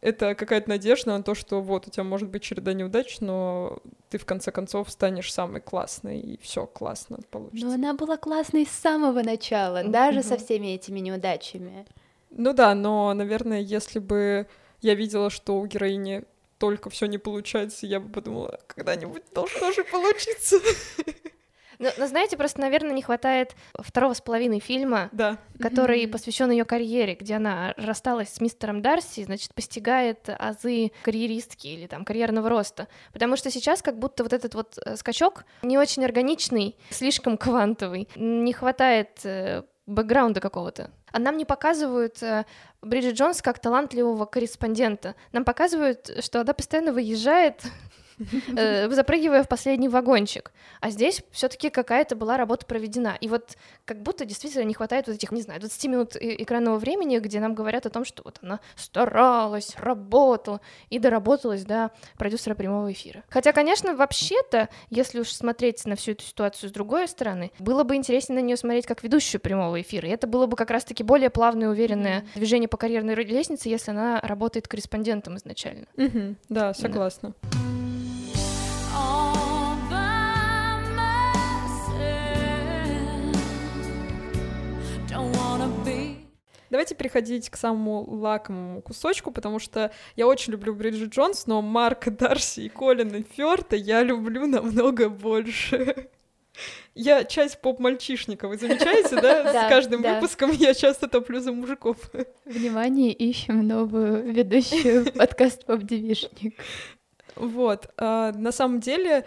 [0.00, 4.18] это какая-то надежда на то, что вот у тебя может быть череда неудач, но ты
[4.18, 7.66] в конце концов станешь самой классной, и все классно получится.
[7.66, 11.86] Но она была классной с самого начала, даже со всеми этими неудачами.
[12.30, 14.46] Ну да, но, наверное, если бы
[14.80, 16.24] я видела, что у героини
[16.60, 20.56] только все не получается, я бы подумала, когда-нибудь должно же получиться.
[21.78, 25.38] Но, но знаете, просто, наверное, не хватает второго с половиной фильма, Да.
[25.58, 26.12] который Мгм.
[26.12, 32.04] посвящен ее карьере, где она рассталась с мистером Дарси, значит, постигает азы карьеристки или там
[32.04, 32.86] карьерного роста.
[33.14, 38.08] Потому что сейчас как будто вот этот вот э, скачок не очень органичный, слишком квантовый.
[38.14, 40.90] Не хватает э, бэкграунда какого-то.
[41.12, 42.44] А нам не показывают э,
[42.82, 45.14] Бриджит Джонс как талантливого корреспондента.
[45.32, 47.62] Нам показывают, что она постоянно выезжает
[48.56, 50.52] э, запрыгивая в последний вагончик.
[50.80, 53.16] А здесь все-таки какая-то была работа проведена.
[53.20, 56.78] И вот как будто действительно не хватает вот этих, не знаю, 20 минут э- экранного
[56.78, 62.54] времени, где нам говорят о том, что вот она старалась, работала и доработалась до продюсера
[62.54, 63.24] прямого эфира.
[63.28, 67.96] Хотя, конечно, вообще-то, если уж смотреть на всю эту ситуацию с другой стороны, было бы
[67.96, 70.08] интереснее на нее смотреть как ведущую прямого эфира.
[70.08, 73.90] И это было бы как раз-таки более плавное и уверенное движение по карьерной лестнице, если
[73.90, 75.86] она работает корреспондентом изначально.
[75.96, 76.36] Мгм.
[76.48, 77.34] Да, согласна.
[77.42, 77.79] all
[86.70, 92.10] Давайте переходить к самому лакомому кусочку, потому что я очень люблю Бриджит Джонс, но Марка
[92.12, 96.08] Дарси и Колина Фёрта я люблю намного больше.
[96.94, 99.42] Я часть поп-мальчишника, вы замечаете, да?
[99.52, 100.14] Да, С каждым да.
[100.14, 101.96] выпуском я часто топлю за мужиков.
[102.44, 106.54] Внимание, ищем новую ведущую подкаст «Поп-девишник».
[107.36, 107.88] Вот.
[107.96, 109.24] а, на самом деле,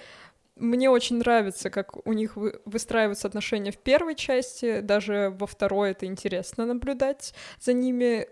[0.55, 5.91] мне очень нравится, как у них вы- выстраиваются отношения в первой части, даже во второй
[5.91, 8.27] это интересно наблюдать за ними.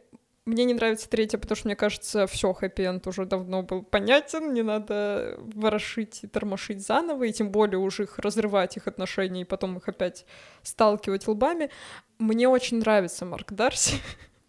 [0.46, 4.64] Мне не нравится третья, потому что мне кажется, все, хэппи-энд уже давно был понятен, не
[4.64, 9.78] надо ворошить и тормошить заново, и тем более уже их разрывать их отношения и потом
[9.78, 10.26] их опять
[10.64, 11.70] сталкивать лбами.
[12.18, 13.98] Мне очень нравится Марк Дарси,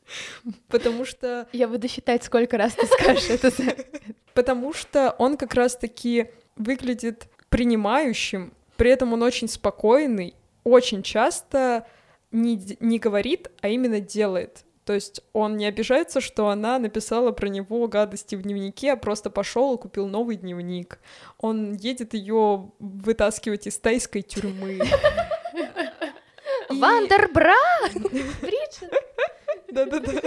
[0.68, 3.50] потому что Я буду считать, сколько раз ты скажешь это.
[4.34, 10.34] Потому что он как раз-таки выглядит принимающим, при этом он очень спокойный,
[10.64, 11.86] очень часто
[12.32, 14.64] не, не говорит, а именно делает.
[14.84, 19.30] То есть он не обижается, что она написала про него гадости в дневнике, а просто
[19.30, 20.98] пошел и купил новый дневник.
[21.38, 24.80] Он едет ее вытаскивать из тайской тюрьмы.
[26.70, 27.54] Вандербра!
[28.40, 28.92] Бриджит!
[29.72, 30.20] Да-да-да.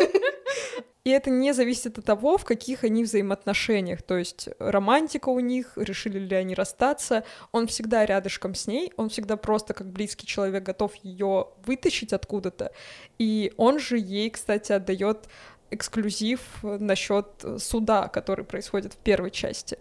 [1.03, 4.01] И это не зависит от того, в каких они взаимоотношениях.
[4.01, 7.23] То есть романтика у них, решили ли они расстаться.
[7.51, 12.71] Он всегда рядышком с ней, он всегда просто как близкий человек готов ее вытащить откуда-то.
[13.19, 15.29] И он же ей, кстати, отдает
[15.69, 17.27] эксклюзив насчет
[17.59, 19.77] суда, который происходит в первой части.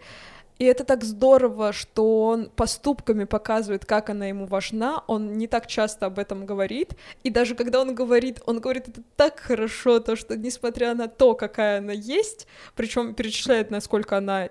[0.59, 5.03] И это так здорово, что он поступками показывает, как она ему важна.
[5.07, 6.95] Он не так часто об этом говорит.
[7.25, 11.35] И даже когда он говорит, он говорит это так хорошо, то что несмотря на то,
[11.35, 14.51] какая она есть, причем перечисляет, насколько она э,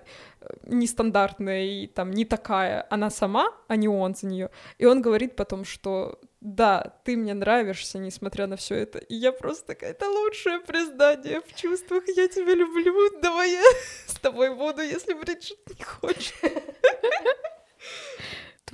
[0.66, 4.50] нестандартная и там не такая, она сама, а не он за нее.
[4.78, 8.98] И он говорит потом, что да, ты мне нравишься, несмотря на все это.
[8.98, 13.62] И я просто такая, это лучшее признание в чувствах, я тебя люблю, давай я
[14.06, 16.34] с тобой буду, если Бриджит не хочет.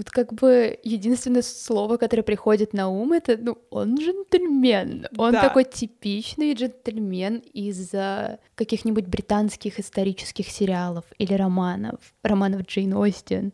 [0.00, 5.08] Тут как бы единственное слово, которое приходит на ум, это, ну, он джентльмен.
[5.18, 5.42] Он Да.
[5.42, 13.52] такой типичный джентльмен из а, каких-нибудь британских исторических сериалов или романов, романов Джейн Остин.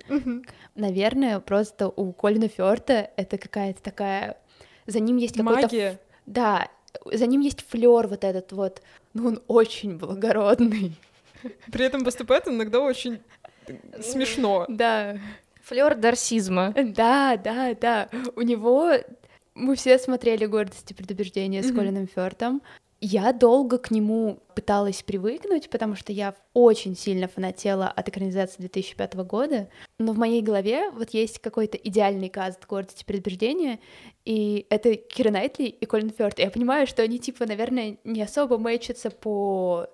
[0.76, 4.36] Наверное, просто у Колина Фёрта это какая-то такая...
[4.86, 5.98] За ним есть какой-то...
[6.26, 6.68] Да,
[7.12, 8.82] за ним есть флер вот этот вот.
[9.14, 10.92] Ну, он очень благородный.
[11.72, 13.18] При этом поступает он иногда очень
[14.00, 14.64] смешно.
[14.68, 15.18] Да.
[15.66, 16.72] Флер дарсизма.
[16.76, 18.08] Да, да, да.
[18.36, 18.92] У него
[19.54, 21.72] мы все смотрели «Гордость и предубеждение» с.
[21.72, 22.62] Колином Фёртом.
[23.00, 29.14] Я долго к нему пыталась привыкнуть, потому что я очень сильно фанатела от экранизации 2005
[29.16, 33.80] года, но в моей голове вот есть какой-то идеальный каст «Гордость и предубеждение»,
[34.24, 36.38] и это Кира Найтли и Колин Фёрд.
[36.38, 39.88] Я понимаю, что они, типа, наверное, не особо мэчатся по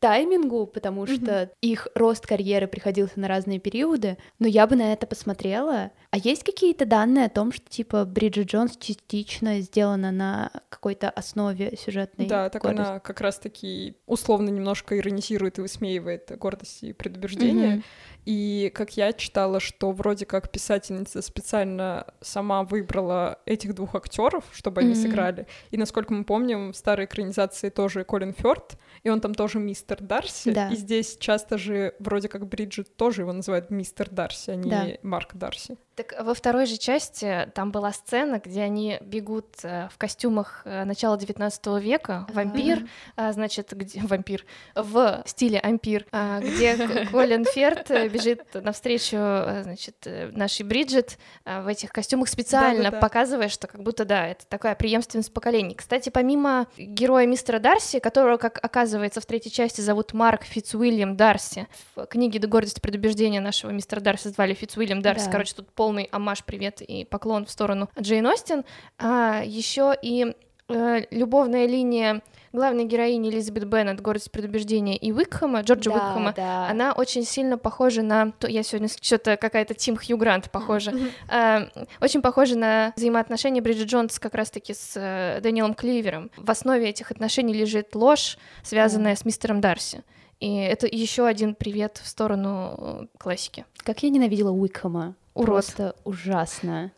[0.00, 1.08] таймингу, потому Мгм.
[1.16, 5.90] что их рост карьеры приходился на разные периоды, но я бы на это посмотрела.
[6.10, 11.76] А есть какие-то данные о том, что типа Бриджит Джонс частично сделана на какой-то основе
[11.76, 12.26] сюжетной?
[12.26, 12.90] Да, так гордости?
[12.90, 17.68] она как раз-таки условно немножко иронизирует и высмеивает гордость и предубеждение.
[17.76, 17.84] Мгм.
[18.24, 24.80] И как я читала, что вроде как писательница специально сама выбрала этих двух актеров, чтобы
[24.82, 24.96] они Мгм.
[25.02, 25.46] сыграли.
[25.70, 30.00] И насколько мы помним, в старой экранизации тоже Колин Фёрд, и он там тоже мистер
[30.00, 30.52] Дарси.
[30.52, 30.70] Да.
[30.70, 34.86] И здесь часто же вроде как Бриджит тоже его называют мистер Дарси, а не Да.
[35.02, 35.76] Марк Дарси.
[35.98, 40.84] Так во второй же части там была сцена, где они бегут э, в костюмах э,
[40.84, 44.44] начала 19 века, вампир, а, значит, где вампир
[44.76, 46.76] в стиле ампир, а, где
[47.10, 53.00] Колин Ферд э, бежит навстречу, значит, нашей Бриджит в этих костюмах специально Да-да-да.
[53.00, 55.74] показывая, что как будто да, это такая преемственность поколений.
[55.74, 61.66] Кстати, помимо героя мистера Дарси, которого, как оказывается, в третьей части зовут Марк Фитцуильям Дарси,
[61.96, 65.24] в книге «Гордость и предубеждение» нашего мистера Дарси звали Фитцуильям Дарси.
[65.24, 65.32] Да.
[65.32, 68.66] Короче, тут полный амаш, привет и поклон в сторону Джейн Остин.
[68.98, 70.34] А еще и
[70.68, 72.20] э, любовная линия
[72.52, 76.68] главной героини Элизабет Беннет «Гордость и предубеждение» и Уикхэма, Джорджа Да, Уикхэма, да.
[76.68, 78.34] она очень сильно похожа на...
[78.42, 80.92] Я сегодня что-то какая-то Тим Хью Грант похожа.
[81.26, 81.68] А,
[82.02, 86.30] Очень похожа на взаимоотношения Бриджит Джонс как раз-таки с э, Дэниелом Кливером.
[86.36, 90.04] В основе этих отношений лежит ложь, связанная с мистером Дарси.
[90.40, 93.64] И это еще один привет в сторону э, классики.
[93.78, 95.16] Как я ненавидела Уикхэма.
[95.34, 95.46] Урод.
[95.46, 96.92] Просто ужасно.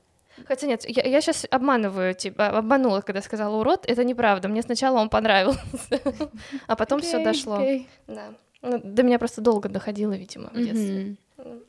[0.46, 3.84] Хотя нет, я, сейчас обманываю тебя, обманула, когда сказала урод.
[3.86, 4.48] Это неправда.
[4.48, 6.00] Мне сначала он понравился,
[6.66, 7.62] а потом все дошло.
[8.06, 8.34] Да.
[8.62, 11.16] Ну, До меня просто долго доходило, видимо, в детстве.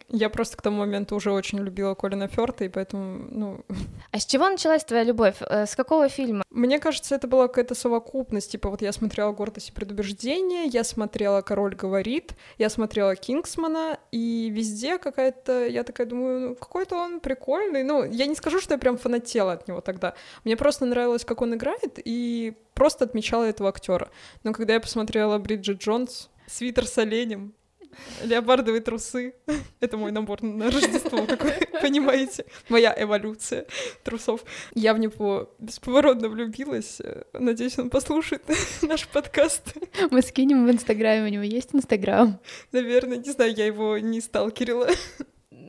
[0.09, 3.65] Я просто к тому моменту уже очень любила Колина Фёрта, и поэтому, ну,
[4.11, 5.37] А с чего началась твоя любовь?
[5.41, 6.43] Э, С какого фильма?
[6.49, 8.51] Мне кажется, это была какая-то совокупность.
[8.51, 14.49] Типа, вот я смотрела «Гордость и предубеждение», я смотрела «Король говорит», я смотрела «Кингсмана», и
[14.49, 15.67] везде какая-то...
[15.67, 17.83] Я такая думаю, ну, какой-то он прикольный.
[17.83, 20.13] Ну, я не скажу, что я прям фанатела от него тогда.
[20.43, 24.09] Мне просто нравилось, как он играет, и просто отмечала этого актера.
[24.43, 27.53] Но когда я посмотрела Бриджит Джонс, свитер с оленем,
[28.23, 29.33] леопардовые трусы.
[29.79, 32.45] Это мой набор на Рождество такой, понимаете?
[32.69, 33.65] Моя эволюция
[34.03, 34.43] трусов.
[34.73, 36.99] Я в него бесповоротно влюбилась.
[37.33, 38.43] Надеюсь, он послушает
[38.81, 39.73] наш подкаст.
[40.09, 42.39] Мы скинем в Инстаграме, у него есть Инстаграм.
[42.71, 44.87] Наверное, не знаю, я его не сталкерила.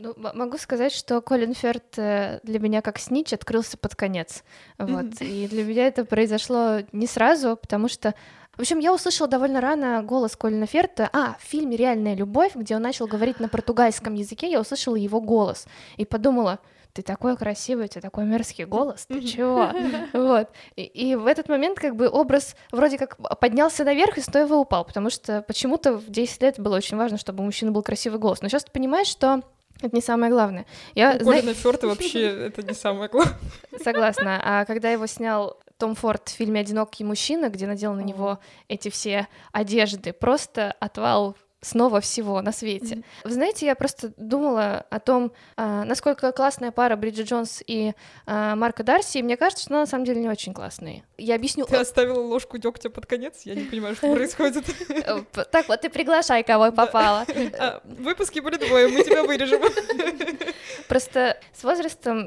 [0.02, 4.42] Ну, могу сказать, что Колин Ферт э, для меня как снич открылся под конец.
[4.76, 5.20] Вот.
[5.20, 8.14] И для меня это произошло не сразу, потому что
[8.56, 11.08] в общем, я услышала довольно рано голос Колина Ферта.
[11.12, 15.22] А, в фильме «Реальная любовь», где он начал говорить на португальском языке, я услышала его
[15.22, 15.66] голос.
[15.96, 16.58] И подумала,
[16.92, 19.70] ты такой красивый, у тебя такой мерзкий голос, ты чего?
[20.12, 20.50] Вот.
[20.76, 24.84] И, и в этот момент как бы образ вроде как поднялся наверх и стоево упал,
[24.84, 28.42] потому что почему-то в 10 лет было очень важно, чтобы у мужчины был красивый голос.
[28.42, 29.42] Но сейчас ты понимаешь, что
[29.82, 30.66] это не самое главное.
[30.94, 33.36] Я У зна- Колина Фёрта вообще это не самое главное.
[33.82, 34.40] согласна.
[34.44, 38.88] А когда его снял том Форд в фильме «Одинокий мужчина», где надел на него эти
[38.88, 43.02] все одежды, просто отвал снова всего на свете.
[43.24, 47.92] Вы знаете, я просто думала о том, а, насколько классная пара Бриджит Джонс и
[48.26, 51.04] а, Марка Дарси, и мне кажется, что она на самом деле не очень классные.
[51.16, 51.64] Я объясню...
[51.64, 53.42] Ты оставила ложку дегтя под конец?
[53.44, 54.64] Я не понимаю, что происходит.
[54.90, 57.24] Э, Так вот, ты приглашай, кого попала.
[57.84, 59.62] Выпуски были двое, мы тебя вырежем.
[60.88, 62.26] Просто с возрастом...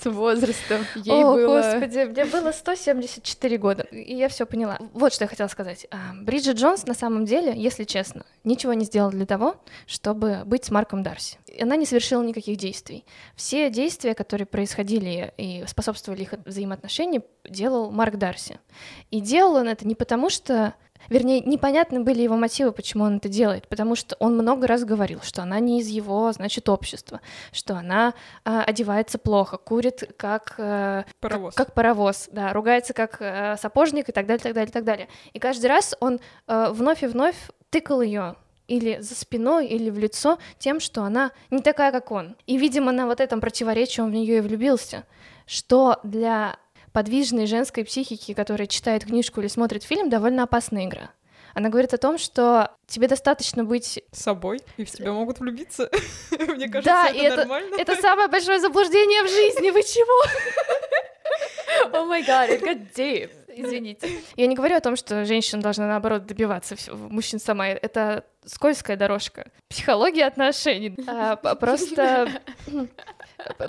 [0.00, 0.84] С возрастом.
[0.96, 1.56] Ей О, было...
[1.56, 4.78] господи, мне было 174 года, и я все поняла.
[4.92, 5.86] Вот что я хотела сказать.
[5.90, 9.56] А, Бриджит Джонс на самом деле, если честно, ничего не сделала для того,
[9.86, 11.38] чтобы быть с Марком Дарси.
[11.60, 13.04] Она не совершила никаких действий.
[13.34, 18.60] Все действия, которые происходили и способствовали их взаимоотношениям, делал Марк Дарси.
[19.10, 20.74] И делал он это не потому, что
[21.08, 25.20] Вернее, непонятны были его мотивы, почему он это делает, потому что он много раз говорил,
[25.22, 27.20] что она не из его, значит, общества,
[27.52, 31.54] что она а, одевается плохо, курит как э, Паровоз.
[31.54, 35.08] как паровоз, да, ругается как э, сапожник и так далее, так далее, так далее.
[35.32, 37.36] И каждый раз он э, вновь и вновь
[37.70, 38.36] тыкал ее
[38.68, 42.36] или за спиной, или в лицо тем, что она не такая, как он.
[42.46, 45.04] И, видимо, на вот этом противоречии он в нее и влюбился,
[45.46, 46.58] что для
[46.92, 51.10] подвижной женской психики, которая читает книжку или смотрит фильм, довольно опасная игра.
[51.54, 54.00] Она говорит о том, что тебе достаточно быть...
[54.12, 55.90] Собой, и в тебя могут влюбиться.
[56.30, 57.76] Мне кажется, Да, и это это, нормально.
[57.78, 60.22] это самое большое заблуждение в жизни, вы чего?
[61.92, 63.30] О май гад, got deep.
[63.48, 64.08] Извините.
[64.36, 67.66] Я не говорю о том, что женщина должна, наоборот, добиваться мужчин сама.
[67.68, 69.50] Это скользкая дорожка.
[69.68, 70.94] Психология отношений.
[71.08, 72.28] А, Просто...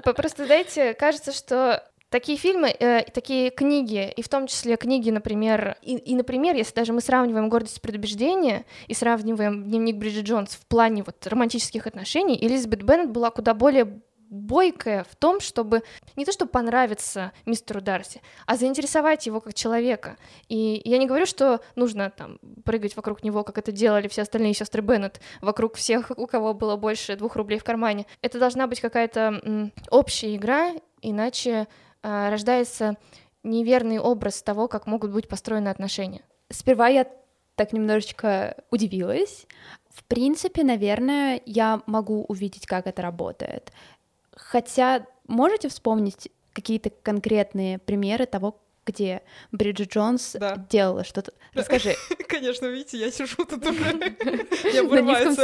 [0.04, 5.78] Просто, знаете, кажется, что Такие фильмы, э, такие книги, и в том числе книги, например,
[5.84, 10.56] и, и, например, если даже мы сравниваем «Гордость и предубеждение» и сравниваем «Дневник Бриджит Джонс»
[10.56, 15.84] в плане вот романтических отношений, Элизабет Беннет была куда более бойкая в том, чтобы
[16.16, 20.18] не то чтобы понравиться мистеру Дарси, а заинтересовать его как человека.
[20.48, 24.54] И я не говорю, что нужно там прыгать вокруг него, как это делали все остальные
[24.54, 28.06] сестры Беннет, вокруг всех, у кого было больше двух рублей в кармане.
[28.22, 31.68] Это должна быть какая-то общая игра, иначе
[32.02, 32.98] рождается
[33.44, 36.22] неверный образ того, как могут быть построены отношения.
[36.50, 37.08] Сперва я
[37.56, 39.46] так немножечко удивилась.
[39.90, 43.72] В принципе, наверное, я могу увидеть, как это работает.
[44.32, 49.22] Хотя можете вспомнить какие-то конкретные примеры того, где
[49.52, 50.58] Бриджит Джонс Да.
[50.70, 51.32] делала что-то?
[51.54, 51.96] Расскажи.
[52.28, 54.16] Конечно, видите, я сижу тут уже.
[54.74, 55.36] Я вырываю.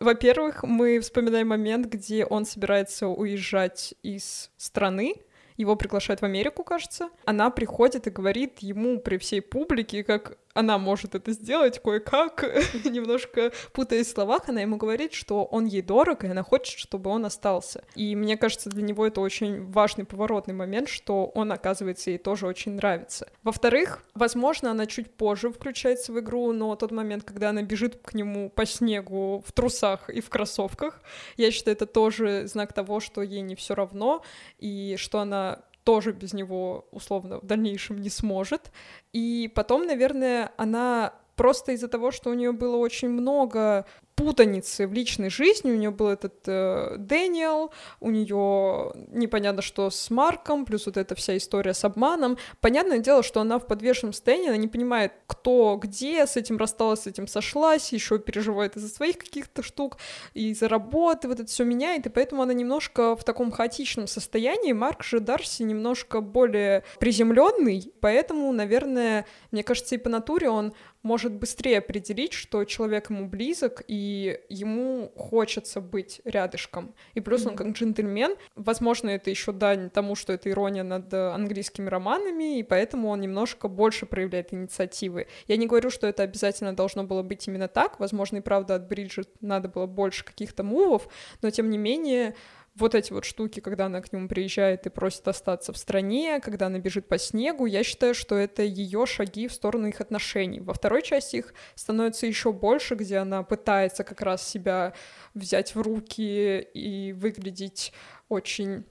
[0.00, 5.14] Во-первых, мы вспоминаем момент, где он собирается уезжать из страны,
[5.56, 7.10] его приглашают в Америку, кажется.
[7.24, 12.42] Она приходит и говорит ему при всей публике, как она может это сделать кое-как,
[12.84, 17.10] немножко путаясь в словах, она ему говорит, что он ей дорог, и она хочет, чтобы
[17.10, 17.84] он остался.
[17.94, 22.48] И мне кажется, для него это очень важный поворотный момент, что он, оказывается, ей тоже
[22.48, 23.28] очень нравится.
[23.44, 28.14] Во-вторых, возможно, она чуть позже включается в игру, но тот момент, когда она бежит к
[28.14, 31.00] нему по снегу в трусах и в кроссовках,
[31.36, 34.24] я считаю, это тоже знак того, что ей не все равно,
[34.58, 38.72] и что она тоже без него, условно, в дальнейшем не сможет.
[39.14, 43.86] И потом, наверное, она просто из-за того, что у нее было очень много
[44.18, 50.10] путаницы в личной жизни, у нее был этот э, Дэниел, у нее непонятно что с
[50.10, 52.36] Марком, плюс вот эта вся история с обманом.
[52.60, 57.02] Понятное дело, что она в подвешенном состоянии, она не понимает, кто где, с этим рассталась,
[57.02, 59.98] с этим сошлась, еще переживает из-за своих каких-то штук,
[60.34, 64.72] из-за работы, вот это все меняет, и поэтому она немножко в таком хаотичном состоянии.
[64.72, 71.32] Марк же Дарси немножко более приземленный, поэтому, наверное, мне кажется, и по натуре он может
[71.32, 76.94] быстрее определить, что человек ему близок, и ему хочется быть рядышком.
[77.14, 81.30] И плюс он как джентльмен, возможно, это еще дань тому, что это ирония над э,
[81.30, 85.28] английскими романами, и поэтому он немножко больше проявляет инициативы.
[85.46, 88.88] Я не говорю, что это обязательно должно было быть именно так, возможно, и правда от
[88.88, 91.08] Бриджит надо было больше каких-то мувов,
[91.42, 92.34] но тем не менее
[92.78, 96.66] вот эти вот штуки, когда она к нему приезжает и просит остаться в стране, когда
[96.66, 100.60] она бежит по снегу, я считаю, что это ее шаги в сторону их отношений.
[100.60, 104.94] Во второй части их становится еще больше, где она пытается как раз себя
[105.34, 107.92] взять в руки и выглядеть
[108.28, 108.84] очень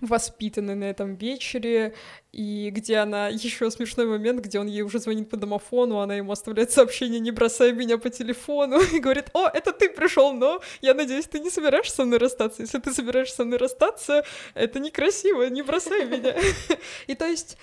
[0.00, 1.94] воспитанной на этом вечере,
[2.32, 6.32] и где она еще смешной момент, где он ей уже звонит по домофону, она ему
[6.32, 10.94] оставляет сообщение «Не бросай меня по телефону» и говорит «О, это ты пришел, но я
[10.94, 12.62] надеюсь, ты не собираешься со мной расстаться.
[12.62, 14.24] Если ты собираешься со мной расстаться,
[14.54, 16.34] это некрасиво, не бросай меня».
[17.06, 17.56] И то есть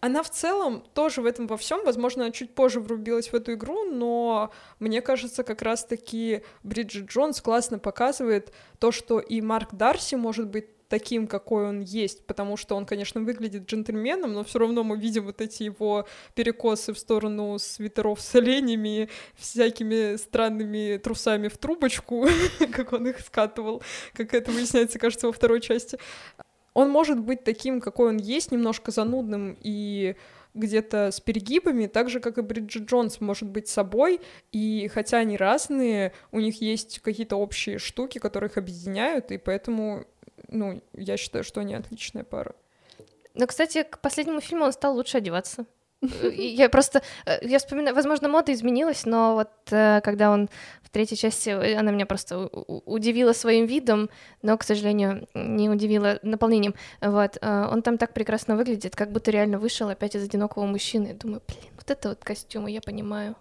[0.00, 3.54] она в целом тоже в этом во всем, возможно, она чуть позже врубилась в эту
[3.54, 10.14] игру, но мне кажется, как раз-таки Бриджит Джонс классно показывает то, что и Марк Дарси
[10.14, 14.84] может быть таким, какой он есть, потому что он, конечно, выглядит джентльменом, но все равно
[14.84, 21.58] мы видим вот эти его перекосы в сторону свитеров с оленями, всякими странными трусами в
[21.58, 22.26] трубочку,
[22.72, 23.82] как он их скатывал,
[24.14, 25.98] как это выясняется, кажется, во второй части.
[26.74, 30.16] Он может быть таким, какой он есть, немножко занудным и
[30.54, 34.20] где-то с перегибами, так же, как и Бриджит Джонс может быть собой,
[34.52, 40.04] и хотя они разные, у них есть какие-то общие штуки, которые их объединяют, и поэтому,
[40.48, 42.54] ну, я считаю, что они отличная пара.
[43.34, 45.66] Но, кстати, к последнему фильму он стал лучше одеваться.
[46.00, 50.48] Я просто, э, я вспоминаю, возможно, мода изменилась, но вот э, когда он
[50.82, 54.08] в третьей части, э, она меня просто удивила своим видом,
[54.42, 56.74] но, к сожалению, не удивила наполнением.
[57.00, 61.14] Вот, он там так прекрасно выглядит, как будто реально вышел опять из одинокого мужчины.
[61.14, 63.34] Думаю, блин, вот это вот костюмы, я понимаю.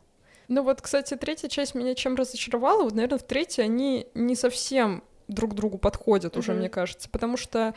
[0.48, 5.04] Ну вот, кстати, третья часть меня чем разочаровала, вот, наверное, в третьей они не совсем
[5.28, 6.60] друг другу подходят уже, Мгм.
[6.62, 7.74] мне кажется, потому что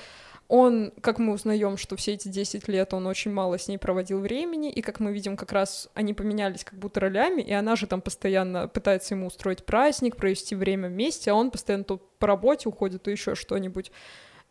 [0.48, 4.18] он, как мы узнаем, что все эти 10 лет он очень мало с ней проводил
[4.20, 7.86] времени, и как мы видим, как раз они поменялись как будто ролями, и она же
[7.86, 12.68] там постоянно пытается ему устроить праздник, провести время вместе, а он постоянно то по работе
[12.68, 13.92] уходит, то еще что-нибудь.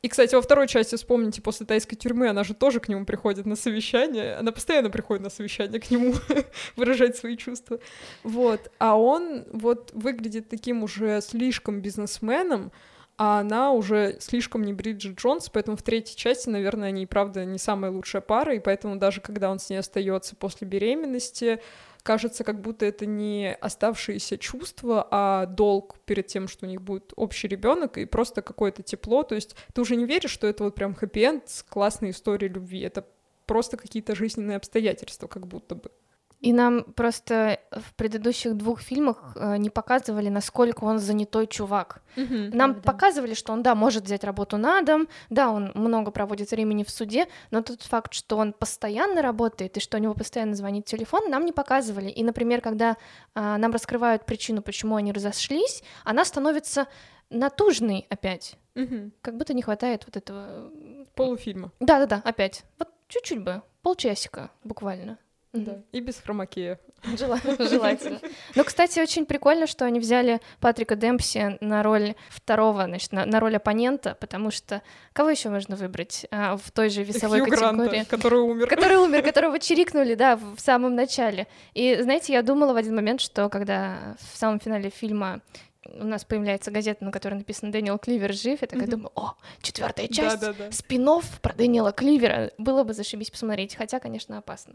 [0.02, 3.46] И, кстати, во второй части, вспомните, после тайской тюрьмы она же тоже к нему приходит
[3.46, 4.36] на совещание.
[4.36, 6.14] Она постоянно приходит на совещание к нему
[6.78, 7.80] выражать свои чувства.
[8.24, 8.72] Вот.
[8.78, 12.72] А он вот выглядит таким уже слишком бизнесменом,
[13.18, 17.44] а она уже слишком не Бриджит Джонс, поэтому в третьей части, наверное, они, и правда,
[17.44, 21.62] не самая лучшая пара, и поэтому даже когда он с ней остается после беременности,
[22.10, 27.14] кажется, как будто это не оставшиеся чувства, а долг перед тем, что у них будет
[27.16, 29.22] общий ребенок и просто какое-то тепло.
[29.22, 32.80] То есть ты уже не веришь, что это вот прям хэппи-энд с классной историей любви.
[32.80, 33.06] Это
[33.46, 35.92] просто какие-то жизненные обстоятельства, как будто бы.
[36.40, 42.02] И нам просто в предыдущих двух фильмах э, не показывали, насколько он занятой чувак.
[42.16, 42.82] Нам Правда.
[42.82, 46.90] показывали, что он, да, может взять работу на дом, да, он много проводит времени в
[46.90, 51.30] суде, но тот факт, что он постоянно работает и что у него постоянно звонит телефон,
[51.30, 52.10] нам не показывали.
[52.10, 52.96] И, например, когда
[53.36, 56.88] а, нам раскрывают причину, почему они разошлись, она становится
[57.30, 58.56] натужной опять.
[58.76, 59.12] Мгм.
[59.22, 60.72] Как будто не хватает вот этого...
[61.16, 61.72] Полуфильма.
[61.80, 62.64] Да-да-да, опять.
[62.78, 65.18] Вот чуть-чуть бы, полчасика буквально.
[65.52, 65.82] Да.
[65.92, 66.80] И без хромакея.
[67.16, 67.40] Жела-
[67.70, 68.20] Желательно.
[68.56, 73.40] Ну, кстати, очень прикольно, что они взяли Патрика Демпси на роль второго, значит, на, на
[73.40, 74.84] роль оппонента, потому что
[75.14, 78.04] кого еще можно выбрать а, в той же весовой Хью Гранта, категории?
[78.04, 78.68] который умер.
[78.68, 81.48] Который умер, которого чирикнули, да, в в самом начале.
[81.74, 85.42] И, знаете, я думала в один момент, что когда в самом финале фильма
[85.86, 88.92] у нас появляется газета, на которой написано «Дэниел Кливер жив», я такая Мгм.
[88.92, 90.72] думаю, о, четвертая часть, Да-да-да.
[90.72, 91.08] спин
[91.42, 92.52] про Дэниела Кливера.
[92.60, 94.74] Было бы зашибись посмотреть, хотя, конечно, опасно.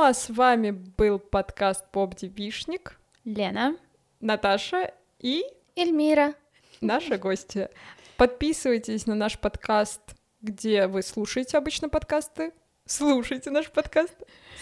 [0.00, 3.76] а с вами был подкаст Поп Девишник, Лена.
[4.20, 5.44] Наташа и
[5.76, 6.34] Эльмира.
[6.80, 7.68] наши гости.
[8.16, 10.00] Подписывайтесь на наш подкаст,
[10.40, 12.52] где вы слушаете обычно подкасты.
[12.92, 14.16] Слушайте наш подкаст,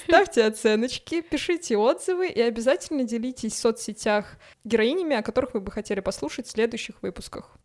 [0.04, 6.00] ставьте оценочки, пишите отзывы и обязательно делитесь в соцсетях героинями, о которых вы бы хотели
[6.00, 7.56] послушать в следующих выпусках.